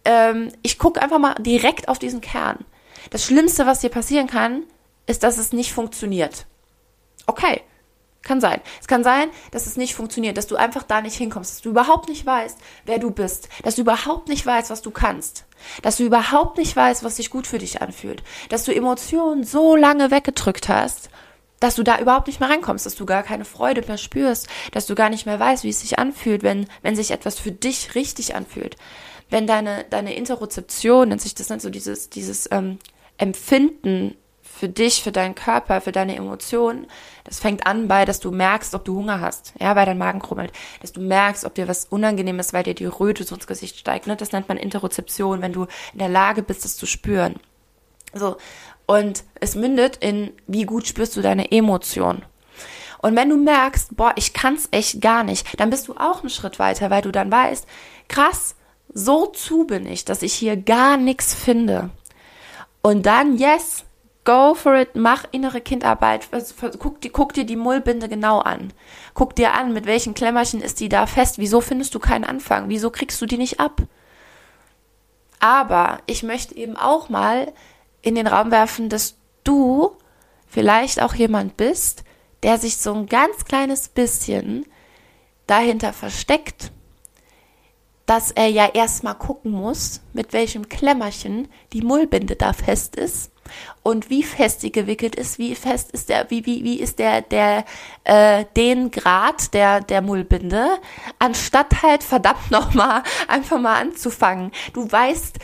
[0.04, 2.66] ähm, ich gucke einfach mal direkt auf diesen Kern.
[3.10, 4.64] Das Schlimmste, was dir passieren kann,
[5.06, 6.46] ist, dass es nicht funktioniert.
[7.28, 7.62] Okay,
[8.26, 8.60] kann sein.
[8.82, 11.70] Es kann sein, dass es nicht funktioniert, dass du einfach da nicht hinkommst, dass du
[11.70, 15.46] überhaupt nicht weißt, wer du bist, dass du überhaupt nicht weißt, was du kannst,
[15.82, 19.78] dass du überhaupt nicht weißt, was sich gut für dich anfühlt, dass du Emotionen so
[19.78, 21.10] lange weggedrückt hast,
[21.60, 24.88] dass du da überhaupt nicht mehr reinkommst, dass du gar keine Freude mehr spürst, dass
[24.88, 27.96] du gar nicht mehr weißt, wie es sich anfühlt, wenn, wenn sich etwas für dich
[27.96, 28.76] richtig anfühlt.
[29.30, 32.78] Wenn deine, deine Interozeption, nennt sich das dann so dieses, dieses ähm,
[33.18, 34.16] Empfinden
[34.58, 36.88] für dich, für deinen Körper, für deine Emotionen.
[37.26, 40.22] Das fängt an bei, dass du merkst, ob du Hunger hast, ja, weil dein Magen
[40.22, 43.48] krummelt, dass du merkst, ob dir was unangenehm ist, weil dir die Röte so ins
[43.48, 44.08] Gesicht steigt.
[44.08, 44.16] Ne?
[44.16, 45.64] Das nennt man Interozeption, wenn du
[45.94, 47.36] in der Lage bist, das zu spüren.
[48.14, 48.38] So.
[48.86, 52.24] Und es mündet in, wie gut spürst du deine Emotionen.
[53.02, 56.30] Und wenn du merkst, boah, ich kann's echt gar nicht, dann bist du auch einen
[56.30, 57.68] Schritt weiter, weil du dann weißt,
[58.08, 58.56] krass,
[58.94, 61.90] so zu bin ich, dass ich hier gar nichts finde.
[62.82, 63.84] Und dann, yes,
[64.26, 66.28] Go for it, mach innere Kindarbeit,
[66.80, 68.74] guck, guck dir die Mullbinde genau an.
[69.14, 72.68] Guck dir an, mit welchen Klemmerchen ist die da fest, wieso findest du keinen Anfang,
[72.68, 73.84] wieso kriegst du die nicht ab?
[75.40, 77.54] Aber ich möchte eben auch mal
[78.02, 79.96] in den Raum werfen, dass du
[80.48, 82.04] vielleicht auch jemand bist,
[82.42, 84.66] der sich so ein ganz kleines bisschen
[85.46, 86.72] dahinter versteckt,
[88.08, 93.32] dass er ja erstmal gucken muss, mit welchem Klemmerchen die Mullbinde da fest ist
[93.84, 97.22] und wie fest sie gewickelt ist, wie fest ist der, wie, wie, wie ist der,
[97.22, 97.66] der,
[98.04, 100.68] äh, den Grad der, der Mullbinde,
[101.20, 104.52] anstatt halt verdammt nochmal einfach mal anzufangen.
[104.74, 105.38] Du weißt,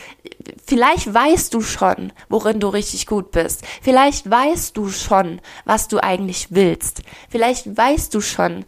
[0.66, 3.62] vielleicht weißt du schon, worin du richtig gut bist.
[3.80, 7.02] Vielleicht weißt du schon, was du eigentlich willst.
[7.30, 8.64] Vielleicht weißt du schon,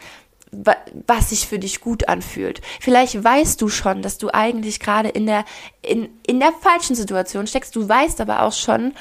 [1.07, 2.61] was sich für dich gut anfühlt.
[2.81, 5.45] Vielleicht weißt du schon, dass du eigentlich gerade in der,
[5.83, 7.75] in, in der falschen Situation steckst.
[7.75, 8.93] Du weißt aber auch schon,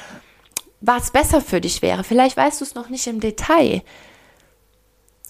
[0.82, 2.04] was besser für dich wäre.
[2.04, 3.82] Vielleicht weißt du es noch nicht im Detail.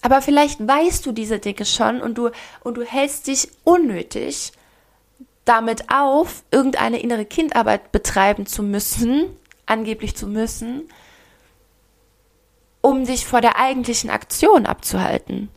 [0.02, 2.30] Aber vielleicht weißt du diese Dinge schon und du,
[2.62, 4.52] und du hältst dich unnötig
[5.46, 9.26] damit auf, irgendeine innere Kindarbeit betreiben zu müssen,
[9.66, 10.90] angeblich zu müssen,
[12.82, 15.50] um dich vor der eigentlichen Aktion abzuhalten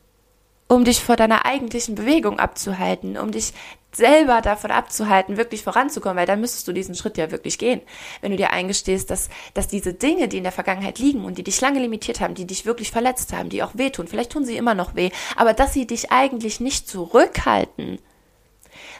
[0.69, 3.53] um dich vor deiner eigentlichen Bewegung abzuhalten, um dich
[3.93, 7.81] selber davon abzuhalten, wirklich voranzukommen, weil dann müsstest du diesen Schritt ja wirklich gehen.
[8.21, 11.45] Wenn du dir eingestehst, dass, dass diese Dinge, die in der Vergangenheit liegen und die
[11.45, 14.57] dich lange limitiert haben, die dich wirklich verletzt haben, die auch wehtun, vielleicht tun sie
[14.57, 17.99] immer noch weh, aber dass sie dich eigentlich nicht zurückhalten,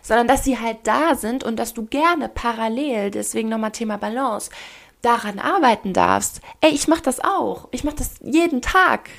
[0.03, 4.51] sondern dass sie halt da sind und dass du gerne parallel, deswegen nochmal Thema Balance,
[5.03, 6.41] daran arbeiten darfst.
[6.61, 7.69] Ey, ich mach das auch.
[7.71, 9.11] Ich mach das jeden Tag.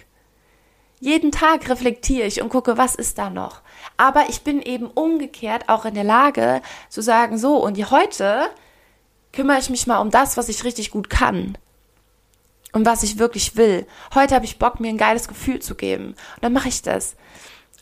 [0.99, 3.61] Jeden Tag reflektiere ich und gucke, was ist da noch.
[3.97, 8.49] Aber ich bin eben umgekehrt auch in der Lage zu sagen, so, und heute
[9.31, 11.57] kümmere ich mich mal um das, was ich richtig gut kann.
[12.73, 13.87] Und was ich wirklich will.
[14.13, 16.09] Heute habe ich Bock, mir ein geiles Gefühl zu geben.
[16.35, 17.15] Und dann mache ich das.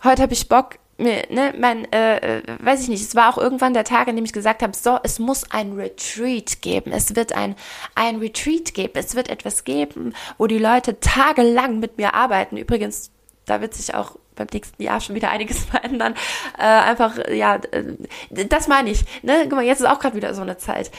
[0.03, 3.73] Heute habe ich Bock, ne, mein, äh, äh, weiß ich nicht, es war auch irgendwann
[3.73, 6.91] der Tag, an dem ich gesagt habe, so, es muss ein Retreat geben.
[6.91, 7.55] Es wird ein,
[7.95, 8.93] ein Retreat geben.
[8.95, 12.57] Es wird etwas geben, wo die Leute tagelang mit mir arbeiten.
[12.57, 13.11] Übrigens,
[13.45, 16.15] da wird sich auch beim nächsten Jahr schon wieder einiges verändern.
[16.57, 17.95] Äh, einfach, ja, äh,
[18.29, 19.03] das meine ich.
[19.21, 19.41] Ne?
[19.43, 20.91] Guck mal, jetzt ist auch gerade wieder so eine Zeit.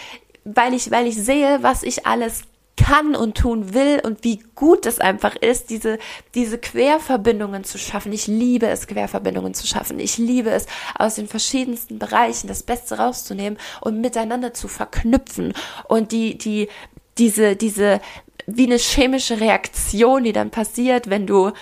[0.45, 2.45] Weil ich, weil ich sehe, was ich alles
[2.77, 5.99] kann und tun will und wie gut es einfach ist, diese,
[6.35, 8.13] diese Querverbindungen zu schaffen.
[8.13, 9.99] Ich liebe es, Querverbindungen zu schaffen.
[9.99, 10.67] Ich liebe es,
[10.99, 15.55] aus den verschiedensten Bereichen das Beste rauszunehmen und miteinander zu verknüpfen
[15.89, 16.69] und die, die,
[17.19, 18.01] diese, diese,
[18.47, 21.53] wie eine chemische Reaktion, die dann passiert, wenn du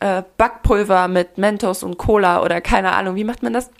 [0.00, 3.70] äh, Backpulver mit Mentos und Cola oder keine Ahnung, wie macht man das?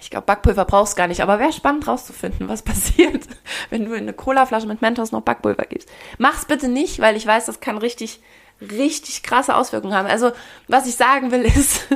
[0.00, 3.24] Ich glaube, Backpulver brauchst gar nicht, aber wäre spannend rauszufinden, was passiert,
[3.70, 5.88] wenn du in eine Colaflasche mit Mentos noch Backpulver gibst.
[6.18, 8.20] Mach's bitte nicht, weil ich weiß, das kann richtig,
[8.60, 10.08] richtig krasse Auswirkungen haben.
[10.08, 10.32] Also,
[10.68, 11.86] was ich sagen will, ist,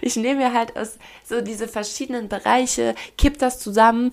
[0.00, 4.12] ich nehme mir halt aus so diese verschiedenen Bereiche, kipp das zusammen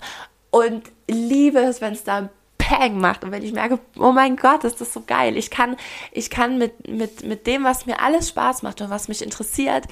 [0.50, 4.64] und liebe es, wenn es da Pang macht und wenn ich merke, oh mein Gott,
[4.64, 5.36] ist das so geil.
[5.36, 5.76] Ich kann,
[6.12, 9.84] ich kann mit, mit, mit dem, was mir alles Spaß macht und was mich interessiert,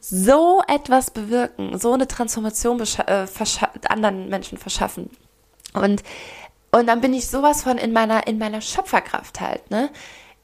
[0.00, 3.26] so etwas bewirken, so eine Transformation äh,
[3.88, 5.10] anderen Menschen verschaffen.
[5.74, 6.02] Und,
[6.70, 9.90] und dann bin ich sowas von in meiner, in meiner Schöpferkraft halt, ne?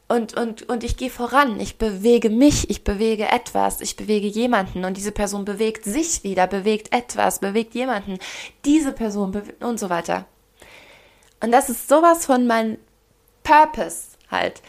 [0.07, 4.85] Und, und, und ich gehe voran, ich bewege mich, ich bewege etwas, ich bewege jemanden
[4.85, 8.19] und diese Person bewegt sich wieder, bewegt etwas, bewegt jemanden,
[8.67, 10.27] diese Person und so weiter.
[11.43, 12.79] Und das ist sowas von mein
[13.45, 14.61] Purpose halt.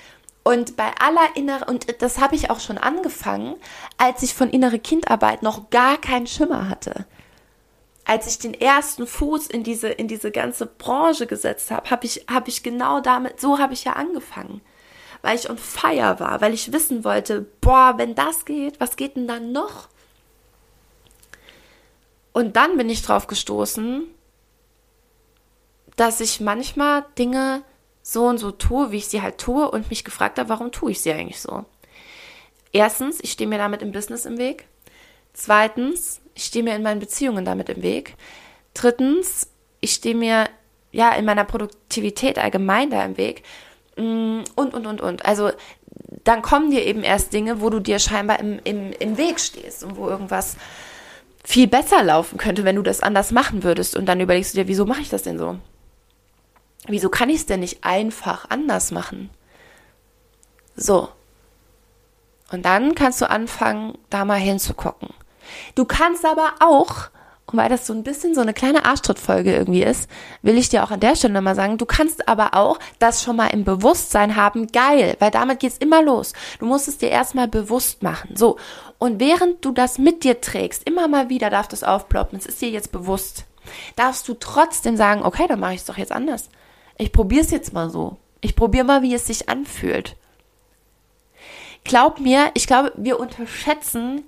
[0.47, 3.55] Und bei aller innere, und das habe ich auch schon angefangen,
[3.97, 7.07] als ich von innere Kindarbeit noch gar keinen Schimmer hatte.
[8.05, 12.25] Als ich den ersten Fuß in diese, in diese ganze Branche gesetzt habe, habe ich,
[12.29, 14.61] habe ich genau damit, so habe ich ja angefangen.
[15.23, 19.15] Weil ich on fire war, weil ich wissen wollte, boah, wenn das geht, was geht
[19.15, 19.89] denn dann noch?
[22.33, 24.03] Und dann bin ich drauf gestoßen,
[25.95, 27.63] dass ich manchmal Dinge
[28.07, 30.91] so und so tue, wie ich sie halt tue und mich gefragt habe, warum tue
[30.91, 31.65] ich sie eigentlich so?
[32.71, 34.67] Erstens, ich stehe mir damit im Business im Weg.
[35.33, 38.13] Zweitens, ich stehe mir in meinen Beziehungen damit im Weg.
[38.75, 39.47] Drittens,
[39.81, 40.47] ich stehe mir
[40.91, 43.41] ja in meiner Produktivität allgemein da im Weg.
[43.97, 45.25] Mm, und, und, und, und.
[45.25, 45.49] Also
[46.23, 49.83] dann kommen dir eben erst Dinge, wo du dir scheinbar im, im, im Weg stehst
[49.83, 50.57] und wo irgendwas
[51.43, 53.95] viel besser laufen könnte, wenn du das anders machen würdest.
[53.95, 55.57] Und dann überlegst du dir, wieso mache ich das denn so?
[56.87, 59.29] Wieso kann ich es denn nicht einfach anders machen?
[60.75, 61.09] So.
[62.51, 65.09] Und dann kannst du anfangen, da mal hinzugucken.
[65.73, 67.09] Du kannst aber auch,
[67.47, 70.09] und weil das so ein bisschen so eine kleine Arschtrittfolge irgendwie ist,
[70.41, 73.35] will ich dir auch an der Stelle mal sagen, du kannst aber auch das schon
[73.35, 76.33] mal im Bewusstsein haben, geil, weil damit geht's immer los.
[76.59, 78.35] Du musst es dir erstmal bewusst machen.
[78.35, 78.57] So.
[78.99, 82.61] Und während du das mit dir trägst, immer mal wieder darf das aufploppen, es ist
[82.61, 83.45] dir jetzt bewusst,
[83.95, 86.49] darfst du trotzdem sagen, okay, dann mache ich es doch jetzt anders.
[86.97, 88.17] Ich probiere es jetzt mal so.
[88.41, 90.15] Ich probiere mal, wie es sich anfühlt.
[91.83, 94.23] Glaub mir, ich glaube, wir unterschätzen,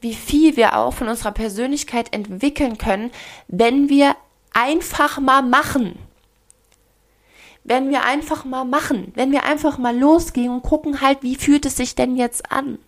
[0.00, 3.10] wie viel wir auch von unserer Persönlichkeit entwickeln können,
[3.48, 4.16] wenn wir
[4.52, 5.98] einfach mal machen.
[7.64, 11.64] Wenn wir einfach mal machen, wenn wir einfach mal losgehen und gucken halt, wie fühlt
[11.64, 12.78] es sich denn jetzt an?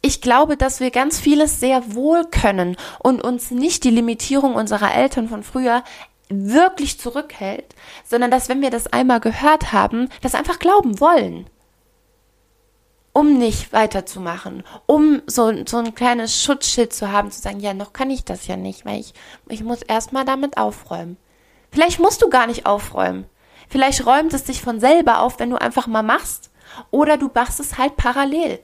[0.00, 4.94] Ich glaube, dass wir ganz vieles sehr wohl können und uns nicht die Limitierung unserer
[4.94, 5.82] Eltern von früher
[6.28, 11.48] wirklich zurückhält, sondern dass wenn wir das einmal gehört haben, das einfach glauben wollen.
[13.12, 17.92] Um nicht weiterzumachen, um so, so ein kleines Schutzschild zu haben, zu sagen, ja, noch
[17.92, 19.14] kann ich das ja nicht, weil ich,
[19.48, 21.16] ich muss erstmal damit aufräumen.
[21.70, 23.26] Vielleicht musst du gar nicht aufräumen.
[23.68, 26.50] Vielleicht räumt es sich von selber auf, wenn du einfach mal machst.
[26.90, 28.60] Oder du machst es halt parallel.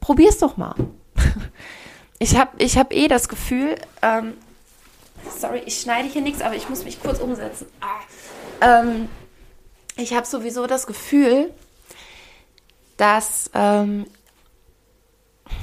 [0.00, 0.74] Probier's doch mal.
[2.22, 4.34] Ich habe ich hab eh das Gefühl, ähm,
[5.36, 7.66] sorry, ich schneide hier nichts, aber ich muss mich kurz umsetzen.
[7.80, 8.80] Ah.
[8.80, 9.08] Ähm,
[9.96, 11.52] ich habe sowieso das Gefühl,
[12.96, 14.06] dass, ähm,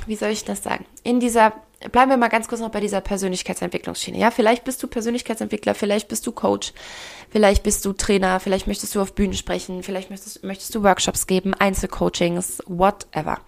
[0.06, 1.54] wie soll ich das sagen, in dieser,
[1.94, 4.18] bleiben wir mal ganz kurz noch bei dieser Persönlichkeitsentwicklungsschiene.
[4.18, 6.74] Ja, vielleicht bist du Persönlichkeitsentwickler, vielleicht bist du Coach,
[7.30, 11.26] vielleicht bist du Trainer, vielleicht möchtest du auf Bühnen sprechen, vielleicht möchtest, möchtest du Workshops
[11.26, 13.40] geben, Einzelcoachings, whatever.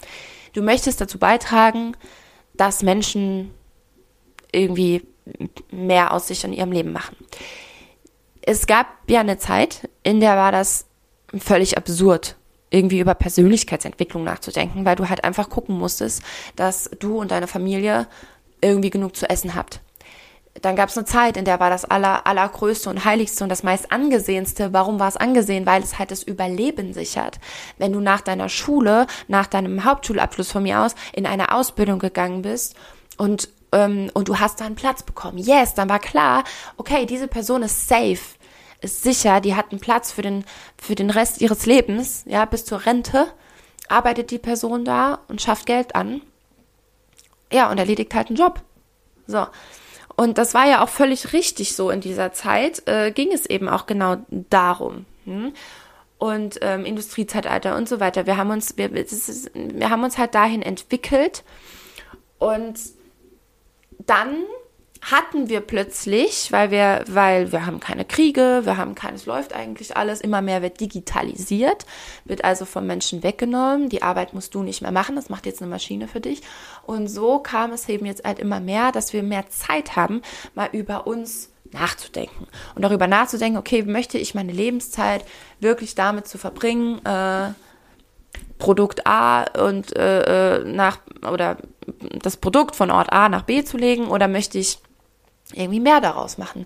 [0.53, 1.97] Du möchtest dazu beitragen,
[2.53, 3.51] dass Menschen
[4.51, 5.03] irgendwie
[5.71, 7.15] mehr aus sich in ihrem Leben machen.
[8.41, 10.85] Es gab ja eine Zeit, in der war das
[11.37, 12.35] völlig absurd,
[12.69, 16.23] irgendwie über Persönlichkeitsentwicklung nachzudenken, weil du halt einfach gucken musstest,
[16.55, 18.07] dass du und deine Familie
[18.61, 19.81] irgendwie genug zu essen habt.
[20.61, 23.63] Dann gab es eine Zeit, in der war das aller, allergrößte und heiligste und das
[23.63, 24.73] meist angesehenste.
[24.73, 25.65] Warum war es angesehen?
[25.65, 27.39] Weil es halt das Überleben sichert.
[27.77, 32.41] Wenn du nach deiner Schule, nach deinem Hauptschulabschluss von mir aus, in eine Ausbildung gegangen
[32.41, 32.75] bist
[33.17, 35.37] und ähm, und du hast da einen Platz bekommen.
[35.37, 36.43] Yes, dann war klar,
[36.77, 38.19] okay, diese Person ist safe,
[38.81, 40.43] ist sicher, die hat einen Platz für den,
[40.77, 43.31] für den Rest ihres Lebens, ja, bis zur Rente,
[43.87, 46.21] arbeitet die Person da und schafft Geld an.
[47.51, 48.61] Ja, und erledigt halt einen Job.
[49.27, 49.45] So.
[50.21, 53.67] Und das war ja auch völlig richtig so in dieser Zeit, äh, ging es eben
[53.67, 54.17] auch genau
[54.51, 55.07] darum.
[55.25, 55.51] Hm?
[56.19, 58.27] Und ähm, Industriezeitalter und so weiter.
[58.27, 61.43] Wir haben uns, wir, ist, wir haben uns halt dahin entwickelt
[62.37, 62.79] und
[63.97, 64.43] dann
[65.01, 69.97] hatten wir plötzlich, weil wir, weil wir haben keine Kriege, wir haben keines, läuft eigentlich
[69.97, 71.85] alles, immer mehr wird digitalisiert,
[72.23, 75.61] wird also vom Menschen weggenommen, die Arbeit musst du nicht mehr machen, das macht jetzt
[75.61, 76.41] eine Maschine für dich.
[76.85, 80.21] Und so kam es eben jetzt halt immer mehr, dass wir mehr Zeit haben,
[80.53, 85.25] mal über uns nachzudenken und darüber nachzudenken, okay, möchte ich meine Lebenszeit
[85.59, 87.53] wirklich damit zu verbringen, äh,
[88.59, 91.57] Produkt A und äh, äh nach oder
[92.21, 94.79] das Produkt von Ort A nach B zu legen oder möchte ich
[95.53, 96.65] irgendwie mehr daraus machen.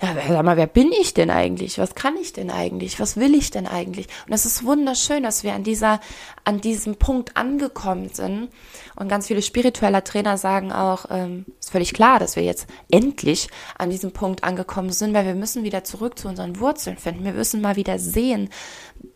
[0.00, 1.76] Ja, sag mal, wer bin ich denn eigentlich?
[1.78, 3.00] Was kann ich denn eigentlich?
[3.00, 4.06] Was will ich denn eigentlich?
[4.28, 5.98] Und es ist wunderschön, dass wir an dieser,
[6.44, 8.48] an diesem Punkt angekommen sind.
[8.94, 13.48] Und ganz viele spirituelle Trainer sagen auch, ähm, ist völlig klar, dass wir jetzt endlich
[13.76, 17.24] an diesem Punkt angekommen sind, weil wir müssen wieder zurück zu unseren Wurzeln finden.
[17.24, 18.50] Wir müssen mal wieder sehen,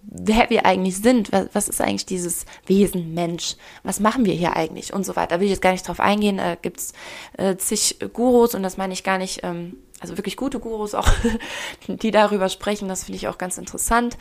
[0.02, 4.56] wer wir eigentlich sind, was, was ist eigentlich dieses Wesen Mensch, was machen wir hier
[4.56, 5.36] eigentlich und so weiter.
[5.36, 6.92] Da will ich jetzt gar nicht drauf eingehen, äh, gibt's
[7.38, 11.08] äh, zig Gurus und das meine ich gar nicht, ähm, also wirklich gute Gurus auch,
[11.88, 14.18] die darüber sprechen, das finde ich auch ganz interessant.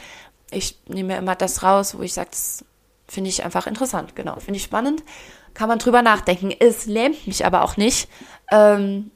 [0.51, 2.63] Ich nehme immer das raus, wo ich sage, das
[3.07, 5.03] finde ich einfach interessant, genau, finde ich spannend,
[5.53, 6.53] kann man drüber nachdenken.
[6.57, 8.07] Es lähmt mich aber auch nicht,
[8.51, 9.11] ähm,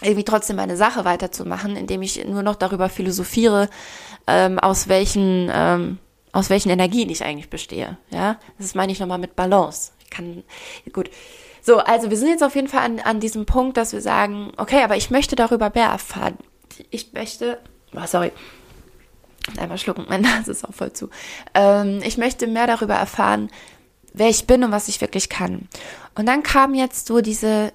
[0.00, 3.68] irgendwie trotzdem meine Sache weiterzumachen, indem ich nur noch darüber philosophiere,
[4.26, 5.98] ähm, aus welchen ähm,
[6.32, 7.96] aus welchen Energien ich eigentlich bestehe.
[8.10, 9.92] Ja, das meine ich nochmal mit Balance.
[10.00, 10.44] Ich kann
[10.92, 11.10] gut.
[11.62, 14.52] So, also wir sind jetzt auf jeden Fall an, an diesem Punkt, dass wir sagen,
[14.56, 16.36] okay, aber ich möchte darüber mehr erfahren.
[16.90, 17.58] Ich möchte,
[17.94, 18.32] oh, sorry,
[19.56, 21.10] einmal schlucken, mein Nase ist auch voll zu.
[21.54, 23.50] Ähm, ich möchte mehr darüber erfahren,
[24.12, 25.68] wer ich bin und was ich wirklich kann.
[26.14, 27.72] Und dann kam jetzt so diese,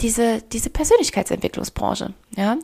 [0.00, 2.14] diese, diese Persönlichkeitsentwicklungsbranche.
[2.36, 2.56] Ja,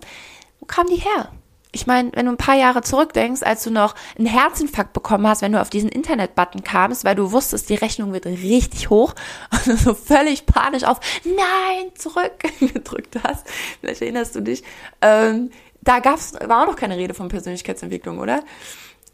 [0.60, 1.30] wo kam die her?
[1.74, 5.40] Ich meine, wenn du ein paar Jahre zurückdenkst, als du noch einen Herzinfarkt bekommen hast,
[5.40, 9.14] wenn du auf diesen Internet-Button kamst, weil du wusstest, die Rechnung wird richtig hoch
[9.50, 13.46] und du so völlig panisch auf Nein, zurück gedrückt hast,
[13.80, 14.62] vielleicht erinnerst du dich,
[15.00, 18.44] ähm, da gab's, war auch noch keine Rede von Persönlichkeitsentwicklung, oder?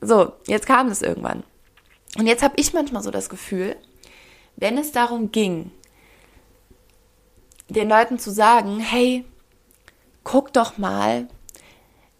[0.01, 1.45] So, jetzt kam es irgendwann.
[2.19, 3.77] Und jetzt habe ich manchmal so das Gefühl,
[4.57, 5.71] wenn es darum ging,
[7.69, 9.25] den Leuten zu sagen, hey,
[10.25, 11.29] guck doch mal,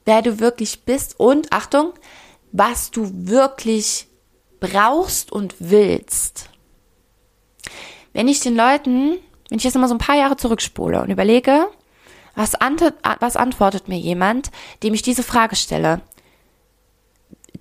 [0.09, 1.93] wer du wirklich bist und, Achtung,
[2.51, 4.09] was du wirklich
[4.59, 6.49] brauchst und willst.
[8.15, 9.19] Wenn ich den Leuten,
[9.51, 11.67] wenn ich jetzt mal so ein paar Jahre zurückspule und überlege,
[12.35, 12.83] was, ant
[13.21, 14.51] was antwortet mir jemand,
[14.83, 16.01] dem ich diese Frage stelle?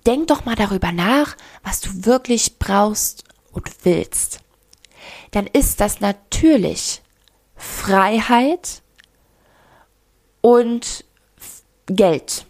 [0.06, 4.40] Denk doch mal darüber nach, was du wirklich brauchst und willst.
[5.32, 7.02] Dann ist das natürlich
[7.56, 8.80] Freiheit
[10.40, 11.04] und
[11.88, 12.46] Geld.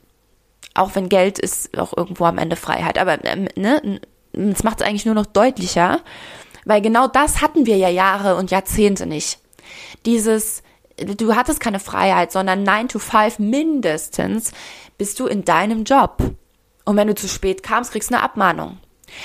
[0.74, 2.98] Auch wenn Geld ist auch irgendwo am Ende Freiheit.
[2.98, 4.00] Aber ähm, ne,
[4.32, 6.00] es macht es eigentlich nur noch deutlicher,
[6.64, 9.38] weil genau das hatten wir ja Jahre und Jahrzehnte nicht.
[10.06, 10.62] Dieses,
[10.96, 14.52] du hattest keine Freiheit, sondern 9 to 5 mindestens
[14.98, 16.18] bist du in deinem Job.
[16.84, 18.78] Und wenn du zu spät kamst, kriegst du eine Abmahnung.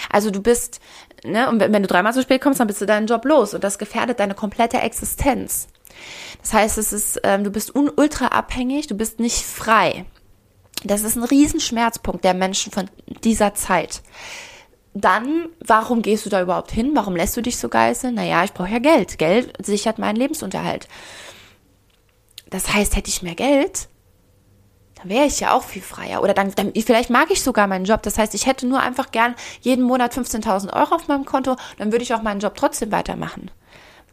[0.09, 0.79] Also du bist,
[1.23, 3.63] ne, und wenn du dreimal zu spät kommst, dann bist du deinen Job los und
[3.63, 5.67] das gefährdet deine komplette Existenz.
[6.41, 10.05] Das heißt, es ist, ähm, du bist ultra abhängig, du bist nicht frei.
[10.83, 12.89] Das ist ein Riesenschmerzpunkt der Menschen von
[13.23, 14.01] dieser Zeit.
[14.93, 16.91] Dann, warum gehst du da überhaupt hin?
[16.93, 18.13] Warum lässt du dich so geißeln?
[18.13, 19.17] Naja, ich brauche ja Geld.
[19.17, 20.87] Geld sichert meinen Lebensunterhalt.
[22.49, 23.87] Das heißt, hätte ich mehr Geld,
[25.03, 26.21] dann wäre ich ja auch viel freier.
[26.21, 28.03] Oder dann, dann, vielleicht mag ich sogar meinen Job.
[28.03, 31.91] Das heißt, ich hätte nur einfach gern jeden Monat 15.000 Euro auf meinem Konto, dann
[31.91, 33.49] würde ich auch meinen Job trotzdem weitermachen.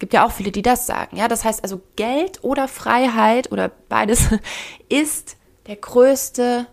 [0.00, 1.16] Gibt ja auch viele, die das sagen.
[1.16, 4.30] Ja, das heißt also Geld oder Freiheit oder beides
[4.88, 5.36] ist
[5.66, 6.66] der größte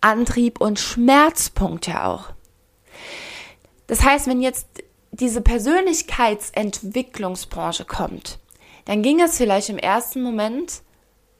[0.00, 2.26] Antrieb und Schmerzpunkt ja auch.
[3.88, 4.68] Das heißt, wenn jetzt
[5.10, 8.38] diese Persönlichkeitsentwicklungsbranche kommt,
[8.84, 10.82] dann ging es vielleicht im ersten Moment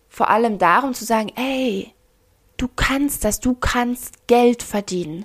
[0.08, 1.94] vor allem darum zu sagen, ey,
[2.56, 5.24] du kannst das, du kannst Geld verdienen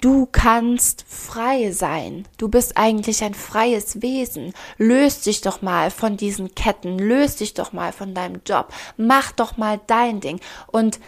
[0.00, 2.28] Du kannst frei sein.
[2.36, 4.52] Du bist eigentlich ein freies Wesen.
[4.76, 6.98] Löst dich doch mal von diesen Ketten.
[6.98, 8.72] Löst dich doch mal von deinem Job.
[8.96, 10.40] Mach doch mal dein Ding.
[10.66, 11.00] Und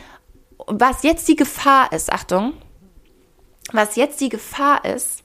[0.66, 2.54] was jetzt die Gefahr ist, Achtung,
[3.72, 5.22] was jetzt die Gefahr ist,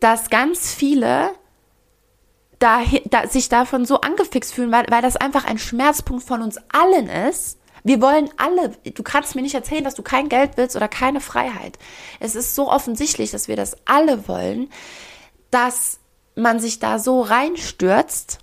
[0.00, 1.32] dass ganz viele
[2.58, 6.58] da, da, sich davon so angefixt fühlen, weil, weil das einfach ein Schmerzpunkt von uns
[6.72, 10.74] allen ist wir wollen alle, du kannst mir nicht erzählen, dass du kein Geld willst
[10.74, 11.78] oder keine Freiheit.
[12.18, 14.70] Es ist so offensichtlich, dass wir das alle wollen,
[15.50, 16.00] dass
[16.34, 18.38] man sich da so reinstürzt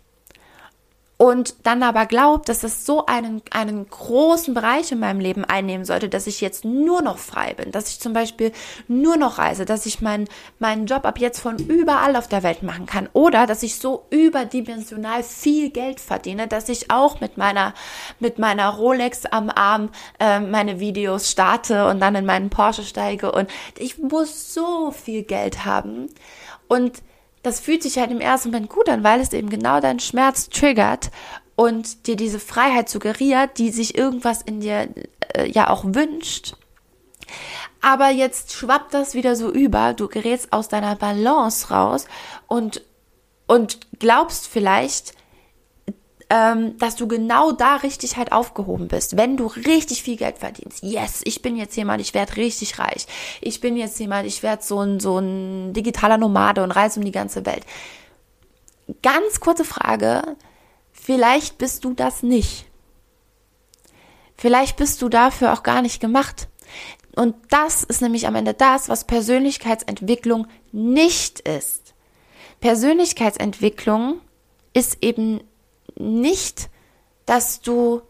[1.21, 5.85] und dann aber glaubt, dass es so einen, einen großen Bereich in meinem Leben einnehmen
[5.85, 8.51] sollte, dass ich jetzt nur noch frei bin, dass ich zum Beispiel
[8.87, 12.63] nur noch reise, dass ich meinen meinen Job ab jetzt von überall auf der Welt
[12.63, 17.75] machen kann oder dass ich so überdimensional viel Geld verdiene, dass ich auch mit meiner
[18.19, 23.31] mit meiner Rolex am Arm äh, meine Videos starte und dann in meinen Porsche steige.
[23.31, 23.47] Und
[23.77, 26.09] ich muss so viel Geld haben.
[26.67, 27.03] Und
[27.43, 30.49] das fühlt sich halt im ersten Moment gut an, weil es eben genau deinen Schmerz
[30.49, 31.11] triggert
[31.55, 34.89] und dir diese Freiheit suggeriert, die sich irgendwas in dir
[35.33, 36.55] äh, ja auch wünscht.
[37.81, 42.05] Aber jetzt schwappt das wieder so über, du gerätst aus deiner Balance raus
[42.47, 42.83] und,
[43.47, 45.13] und glaubst vielleicht,
[46.31, 49.17] ähm, dass du genau da richtig halt aufgehoben bist.
[49.17, 50.81] Wenn du richtig viel Geld verdienst.
[50.81, 53.05] Yes, ich bin jetzt jemand, ich werde richtig reich.
[53.41, 57.05] Ich bin jetzt jemand, ich werde so ein, so ein digitaler Nomade und reise um
[57.05, 57.65] die ganze Welt.
[59.03, 60.37] Ganz kurze Frage.
[60.93, 62.65] Vielleicht bist du das nicht.
[64.37, 66.47] Vielleicht bist du dafür auch gar nicht gemacht.
[67.17, 71.93] Und das ist nämlich am Ende das, was Persönlichkeitsentwicklung nicht ist.
[72.61, 74.21] Persönlichkeitsentwicklung
[74.73, 75.41] ist eben
[76.01, 76.69] nicht,
[77.25, 78.01] dass du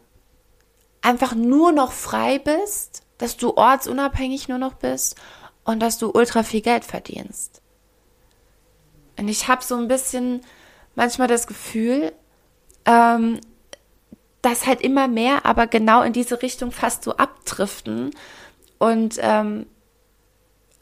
[1.02, 5.16] einfach nur noch frei bist, dass du ortsunabhängig nur noch bist
[5.64, 7.62] und dass du ultra viel Geld verdienst.
[9.18, 10.42] Und ich habe so ein bisschen
[10.96, 12.14] manchmal das Gefühl,
[12.86, 13.39] ähm,
[14.42, 18.12] dass halt immer mehr, aber genau in diese Richtung fast so abdriften
[18.80, 19.68] und ähm,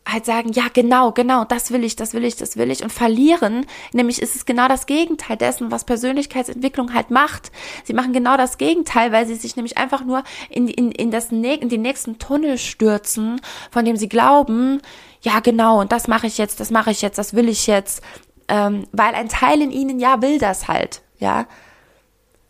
[0.07, 2.91] halt sagen, ja, genau, genau, das will ich, das will ich, das will ich und
[2.91, 3.65] verlieren.
[3.93, 7.51] Nämlich ist es genau das Gegenteil dessen, was Persönlichkeitsentwicklung halt macht.
[7.83, 11.31] Sie machen genau das Gegenteil, weil sie sich nämlich einfach nur in, in, in, das,
[11.31, 13.41] in den nächsten Tunnel stürzen,
[13.71, 14.81] von dem sie glauben,
[15.21, 18.01] ja, genau, und das mache ich jetzt, das mache ich jetzt, das will ich jetzt,
[18.47, 21.45] ähm, weil ein Teil in ihnen ja will das halt, ja.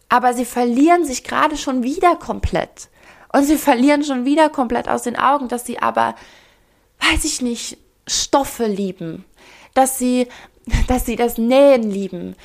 [0.07, 2.89] Aber sie verlieren sich gerade schon wieder komplett.
[3.31, 6.15] Und sie verlieren schon wieder komplett aus den Augen, dass sie aber
[6.99, 7.77] weiß ich nicht,
[8.07, 9.25] Stoffe lieben,
[9.73, 10.27] dass sie,
[10.87, 12.35] dass sie das Nähen lieben,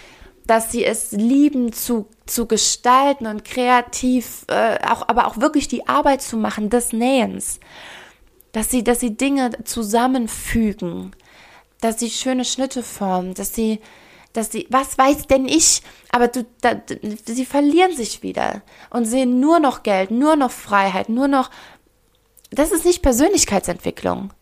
[0.47, 5.89] dass sie es lieben zu, zu gestalten und kreativ, äh, auch, aber auch wirklich die
[5.89, 7.61] Arbeit zu machen des Nähens,
[8.53, 11.17] dass sie, dass sie Dinge zusammenfügen,
[11.81, 13.81] dass sie schöne Schnitte formen, dass sie,
[14.33, 16.81] dass sie, was weiß denn ich, aber du, da,
[17.25, 21.51] sie verlieren sich wieder und sehen nur noch Geld, nur noch Freiheit, nur noch,
[22.51, 24.33] das ist nicht Persönlichkeitsentwicklung.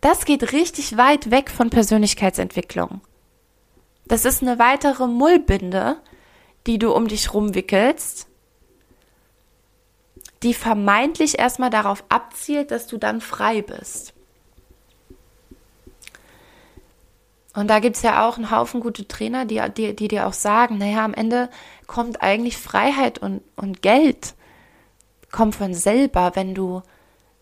[0.00, 3.00] Das geht richtig weit weg von Persönlichkeitsentwicklung.
[4.06, 6.00] Das ist eine weitere Mullbinde,
[6.66, 8.26] die du um dich rumwickelst,
[10.42, 14.14] die vermeintlich erstmal darauf abzielt, dass du dann frei bist.
[17.54, 20.32] Und da gibt es ja auch einen Haufen gute Trainer, die, die, die dir auch
[20.32, 21.50] sagen, naja, am Ende
[21.88, 24.34] kommt eigentlich Freiheit und, und Geld
[25.32, 26.82] kommt von selber, wenn du,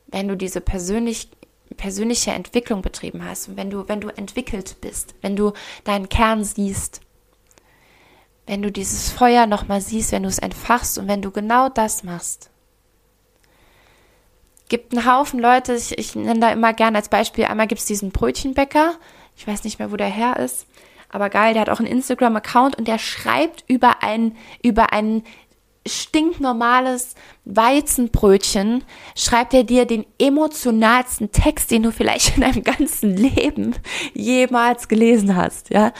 [0.07, 1.31] wenn du diese persönlich,
[1.75, 5.53] persönliche Entwicklung betrieben hast und wenn du, wenn du entwickelt bist, wenn du
[5.85, 7.01] deinen Kern siehst,
[8.47, 12.05] wenn du dieses Feuer nochmal siehst, wenn du es entfachst und wenn du genau das
[12.05, 12.51] machst.
[14.69, 17.87] Gibt einen Haufen Leute, ich, ich nenne da immer gerne als Beispiel, einmal gibt es
[17.87, 18.95] diesen Brötchenbäcker,
[19.37, 20.67] ich weiß nicht mehr, wo der Herr ist,
[21.09, 25.25] aber geil, der hat auch einen Instagram-Account und der schreibt über ein, über einen
[25.87, 27.15] stinknormales
[27.45, 28.85] Weizenbrötchen
[29.15, 33.75] schreibt er dir den emotionalsten Text, den du vielleicht in deinem ganzen Leben
[34.15, 35.93] jemals gelesen hast, ja.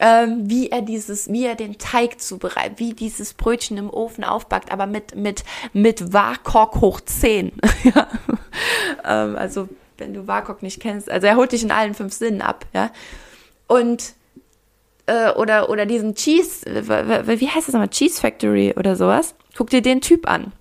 [0.00, 4.72] Ähm, wie er dieses, wie er den Teig zubereitet, wie dieses Brötchen im Ofen aufbackt,
[4.72, 7.52] aber mit, mit, mit Warkok hoch 10.
[7.84, 8.08] ja.
[9.04, 12.42] ähm, also, wenn du Warkok nicht kennst, also er holt dich in allen fünf Sinnen
[12.42, 12.90] ab, ja.
[13.68, 14.14] Und
[15.06, 17.88] äh, oder, oder diesen Cheese, wie heißt das nochmal?
[17.88, 19.34] Cheese Factory oder sowas.
[19.56, 20.52] Guck dir den Typ an.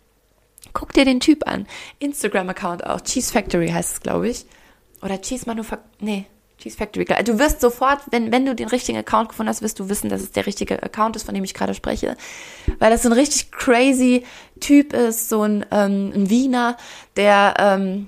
[0.73, 1.67] Guck dir den Typ an.
[1.99, 3.01] Instagram-Account auch.
[3.01, 4.45] Cheese Factory heißt es, glaube ich.
[5.01, 5.89] Oder Cheese Manufactory.
[5.99, 6.25] Nee,
[6.57, 7.05] Cheese Factory.
[7.23, 10.21] Du wirst sofort, wenn, wenn du den richtigen Account gefunden hast, wirst du wissen, dass
[10.21, 12.17] es der richtige Account ist, von dem ich gerade spreche.
[12.79, 14.25] Weil das so ein richtig crazy
[14.59, 16.77] Typ ist, so ein, ähm, ein Wiener,
[17.17, 18.07] der, ähm,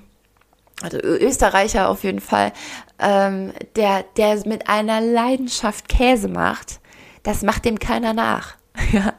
[0.82, 2.52] also Österreicher auf jeden Fall,
[2.98, 6.80] ähm, der, der mit einer Leidenschaft Käse macht,
[7.22, 8.56] das macht dem keiner nach.
[8.92, 9.14] ja.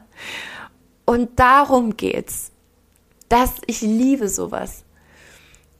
[1.04, 2.52] Und darum geht's.
[3.28, 4.84] Das, ich liebe sowas.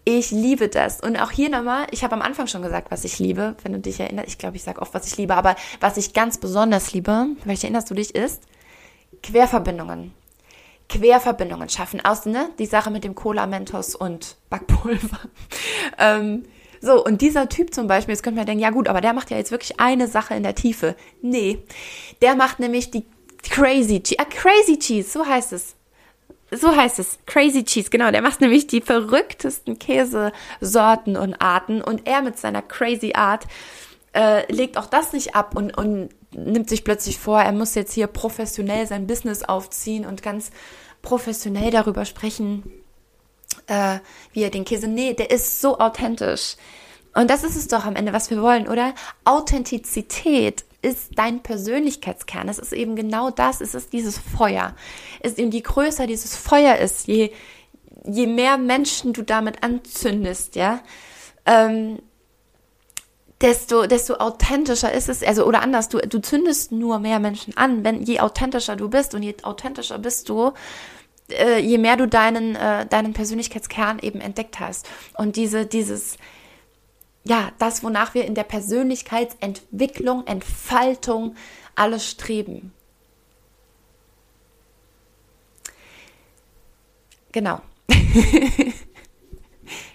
[0.05, 1.01] Ich liebe das.
[1.01, 3.79] Und auch hier nochmal, ich habe am Anfang schon gesagt, was ich liebe, wenn du
[3.79, 4.29] dich erinnerst.
[4.29, 7.65] Ich glaube, ich sage oft, was ich liebe, aber was ich ganz besonders liebe, vielleicht
[7.65, 8.43] erinnerst du dich, ist
[9.23, 10.15] Querverbindungen.
[10.89, 12.03] Querverbindungen schaffen.
[12.03, 12.49] Aus, ne?
[12.59, 15.21] Die Sache mit dem Cola, Mentos und Backpulver.
[15.99, 16.45] ähm,
[16.81, 19.31] so, und dieser Typ zum Beispiel, jetzt könnte man denken, ja gut, aber der macht
[19.31, 20.95] ja jetzt wirklich eine Sache in der Tiefe.
[21.23, 21.59] Nee,
[22.23, 23.05] der macht nämlich die
[23.43, 24.21] Crazy Cheese.
[24.21, 25.75] Ah, Crazy Cheese, so heißt es.
[26.51, 27.19] So heißt es.
[27.27, 28.11] Crazy Cheese, genau.
[28.11, 31.83] Der macht nämlich die verrücktesten Käsesorten und Arten.
[31.83, 33.47] Und er mit seiner Crazy Art
[34.15, 37.93] äh, legt auch das nicht ab und, und nimmt sich plötzlich vor, er muss jetzt
[37.93, 40.51] hier professionell sein Business aufziehen und ganz
[41.03, 42.65] professionell darüber sprechen,
[43.69, 44.01] äh,
[44.33, 44.89] wie er den Käse.
[44.89, 46.57] Nee, der ist so authentisch.
[47.15, 48.95] Und das ist es doch am Ende, was wir wollen, oder?
[49.25, 52.49] Authentizität ist dein Persönlichkeitskern.
[52.49, 53.61] Es ist eben genau das.
[53.61, 54.75] Es ist dieses Feuer.
[55.21, 57.33] Es ist eben, je größer dieses Feuer ist, je,
[58.05, 60.81] je mehr Menschen du damit anzündest, ja,
[61.47, 61.99] ähm,
[63.41, 67.85] desto, desto authentischer ist es, also oder anders, du, du zündest nur mehr Menschen an,
[67.85, 70.53] wenn je authentischer du bist und je authentischer bist du,
[71.31, 74.89] äh, je mehr du deinen, äh, deinen Persönlichkeitskern eben entdeckt hast.
[75.15, 76.17] Und diese, dieses,
[77.25, 81.35] ja, das, wonach wir in der Persönlichkeitsentwicklung, Entfaltung
[81.75, 82.73] alles streben.
[87.33, 87.61] Genau.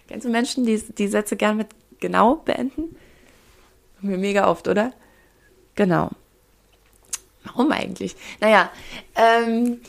[0.07, 1.67] Kennst du Menschen, die die Sätze gern mit
[1.99, 2.95] genau beenden?
[4.01, 4.93] Mir mega oft, oder?
[5.75, 6.11] Genau.
[7.43, 8.15] Warum eigentlich?
[8.39, 8.71] Naja,
[9.15, 9.81] ähm,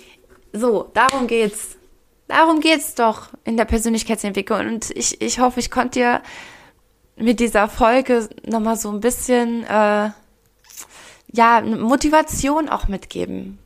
[0.54, 1.76] so, darum geht's.
[2.26, 4.60] Darum geht's doch in der Persönlichkeitsentwicklung.
[4.60, 6.22] Und ich, ich hoffe, ich konnte dir
[7.16, 10.10] mit dieser Folge nochmal so ein bisschen, äh,
[11.32, 13.58] ja, Motivation auch mitgeben.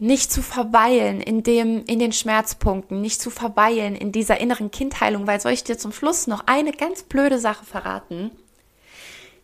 [0.00, 5.28] Nicht zu verweilen in dem, in den Schmerzpunkten, nicht zu verweilen in dieser inneren Kindheilung,
[5.28, 8.32] weil soll ich dir zum Schluss noch eine ganz blöde Sache verraten?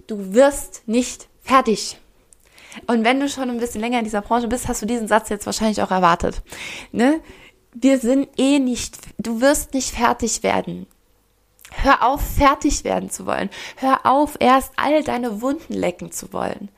[0.06, 1.98] du wirst nicht fertig.
[2.86, 5.28] Und wenn du schon ein bisschen länger in dieser Branche bist, hast du diesen Satz
[5.28, 6.42] jetzt wahrscheinlich auch erwartet.
[6.92, 7.20] Ne?
[7.72, 10.86] Wir sind eh nicht, du wirst nicht fertig werden.
[11.72, 13.50] Hör auf, fertig werden zu wollen.
[13.76, 16.70] Hör auf, erst all deine Wunden lecken zu wollen.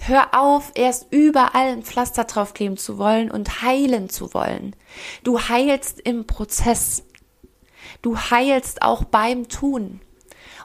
[0.00, 4.76] Hör auf, erst überall ein Pflaster draufkleben zu wollen und heilen zu wollen.
[5.24, 7.04] Du heilst im Prozess.
[8.02, 10.00] Du heilst auch beim Tun.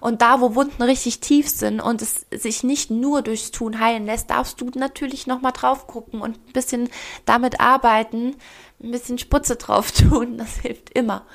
[0.03, 4.05] Und da, wo Wunden richtig tief sind und es sich nicht nur durchs Tun heilen
[4.05, 6.89] lässt, darfst du natürlich nochmal drauf gucken und ein bisschen
[7.23, 8.35] damit arbeiten,
[8.83, 10.37] ein bisschen Sputze drauf tun.
[10.37, 11.25] Das hilft immer.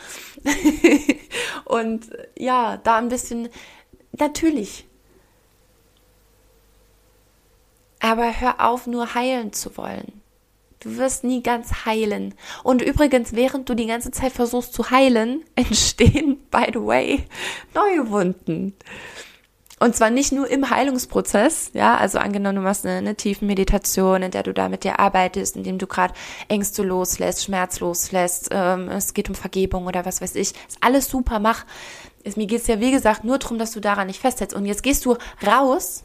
[1.65, 3.49] und ja, da ein bisschen,
[4.13, 4.87] natürlich.
[8.01, 10.21] Aber hör auf, nur heilen zu wollen.
[10.81, 12.35] Du wirst nie ganz heilen.
[12.63, 17.25] Und übrigens, während du die ganze Zeit versuchst zu heilen, entstehen, by the way,
[17.75, 18.75] neue Wunden.
[19.81, 24.23] Und zwar nicht nur im Heilungsprozess, ja, also angenommen, du machst eine, eine tiefen Meditation,
[24.23, 26.15] in der du da mit dir arbeitest, in dem du gerade
[26.49, 31.09] Ängste loslässt, Schmerz loslässt, ähm, es geht um Vergebung oder was weiß ich, ist alles
[31.09, 31.65] super, mach.
[32.25, 34.57] Ist, mir geht's ja, wie gesagt, nur darum, dass du daran nicht festhältst.
[34.57, 35.17] Und jetzt gehst du
[35.47, 36.03] raus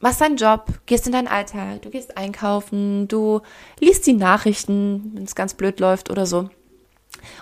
[0.00, 3.40] machst deinen Job, gehst in deinen Alltag, du gehst einkaufen, du
[3.78, 6.50] liest die Nachrichten, wenn es ganz blöd läuft oder so.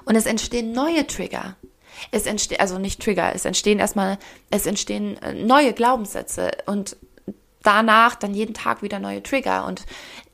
[0.04, 1.56] Und es entstehen neue Trigger.
[2.10, 4.18] Es entsteht, also nicht Trigger, es entstehen erstmal,
[4.50, 6.96] es entstehen äh, neue Glaubenssätze und
[7.62, 9.84] danach dann jeden Tag wieder neue Trigger und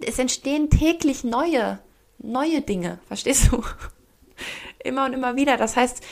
[0.00, 1.78] es entstehen täglich neue,
[2.18, 3.62] neue Dinge, verstehst du?
[4.84, 5.56] Immer und immer wieder.
[5.56, 6.02] Das heißt,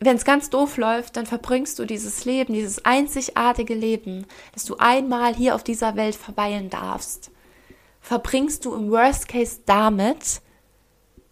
[0.00, 4.76] wenn es ganz doof läuft, dann verbringst du dieses Leben, dieses einzigartige Leben, das du
[4.78, 7.30] einmal hier auf dieser Welt verweilen darfst,
[8.00, 10.40] verbringst du im Worst Case damit,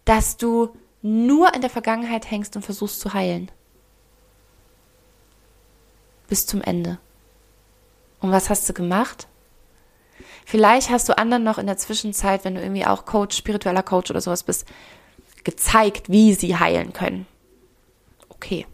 [0.05, 3.51] dass du nur in der Vergangenheit hängst und versuchst zu heilen.
[6.27, 6.97] Bis zum Ende.
[8.19, 9.27] Und was hast du gemacht?
[10.45, 14.09] Vielleicht hast du anderen noch in der Zwischenzeit, wenn du irgendwie auch Coach, spiritueller Coach
[14.09, 14.65] oder sowas bist,
[15.43, 17.27] gezeigt, wie sie heilen können
[18.45, 18.65] okay.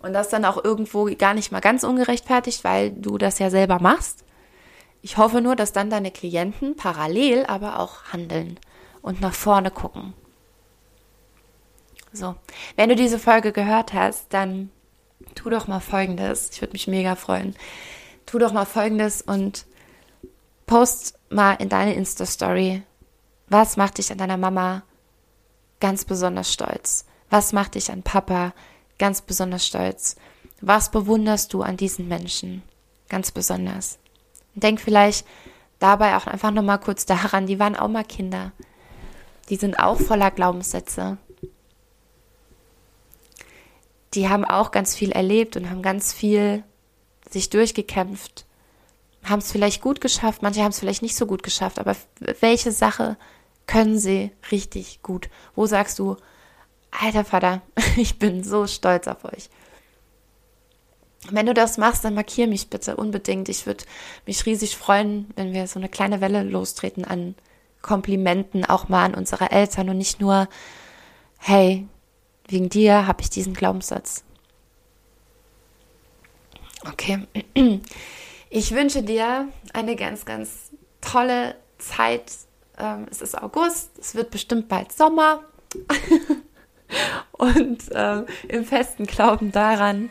[0.00, 3.80] Und das dann auch irgendwo gar nicht mal ganz ungerechtfertigt, weil du das ja selber
[3.80, 4.24] machst.
[5.02, 8.58] Ich hoffe nur, dass dann deine Klienten parallel aber auch handeln
[9.02, 10.14] und nach vorne gucken.
[12.12, 12.34] So,
[12.76, 14.70] wenn du diese Folge gehört hast, dann
[15.34, 16.50] tu doch mal Folgendes.
[16.52, 17.54] Ich würde mich mega freuen.
[18.26, 19.66] Tu doch mal Folgendes und
[20.66, 22.82] post mal in deine Insta-Story,
[23.48, 24.82] was macht dich an deiner Mama
[25.80, 27.06] ganz besonders stolz?
[27.30, 28.52] Was macht dich an Papa
[28.98, 30.16] ganz besonders stolz?
[30.60, 32.62] Was bewunderst du an diesen Menschen
[33.08, 33.98] ganz besonders?
[34.54, 35.26] Denk vielleicht
[35.78, 38.52] dabei auch einfach nochmal kurz daran, die waren auch mal Kinder.
[39.48, 41.18] Die sind auch voller Glaubenssätze.
[44.14, 46.64] Die haben auch ganz viel erlebt und haben ganz viel
[47.28, 48.46] sich durchgekämpft.
[49.24, 51.96] Haben es vielleicht gut geschafft, manche haben es vielleicht nicht so gut geschafft, aber
[52.40, 53.16] welche Sache
[53.66, 55.28] können sie richtig gut?
[55.54, 56.16] Wo sagst du,
[56.90, 57.62] alter Vater,
[57.96, 59.48] ich bin so stolz auf euch.
[61.30, 63.48] Wenn du das machst, dann markier mich bitte unbedingt.
[63.48, 63.84] Ich würde
[64.26, 67.34] mich riesig freuen, wenn wir so eine kleine Welle lostreten an
[67.82, 70.48] Komplimenten, auch mal an unsere Eltern und nicht nur,
[71.38, 71.86] hey,
[72.48, 74.24] wegen dir habe ich diesen Glaubenssatz.
[76.88, 77.26] Okay.
[78.48, 80.70] Ich wünsche dir eine ganz, ganz
[81.00, 82.32] tolle Zeit.
[82.78, 85.42] Ähm, es ist August, es wird bestimmt bald Sommer.
[87.32, 90.10] Und äh, im festen Glauben daran,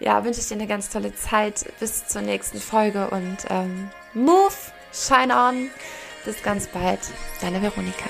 [0.00, 1.64] ja, wünsche ich dir eine ganz tolle Zeit.
[1.80, 4.52] Bis zur nächsten Folge und ähm, move,
[4.92, 5.70] shine on.
[6.24, 7.00] Bis ganz bald,
[7.40, 8.08] deine Veronika.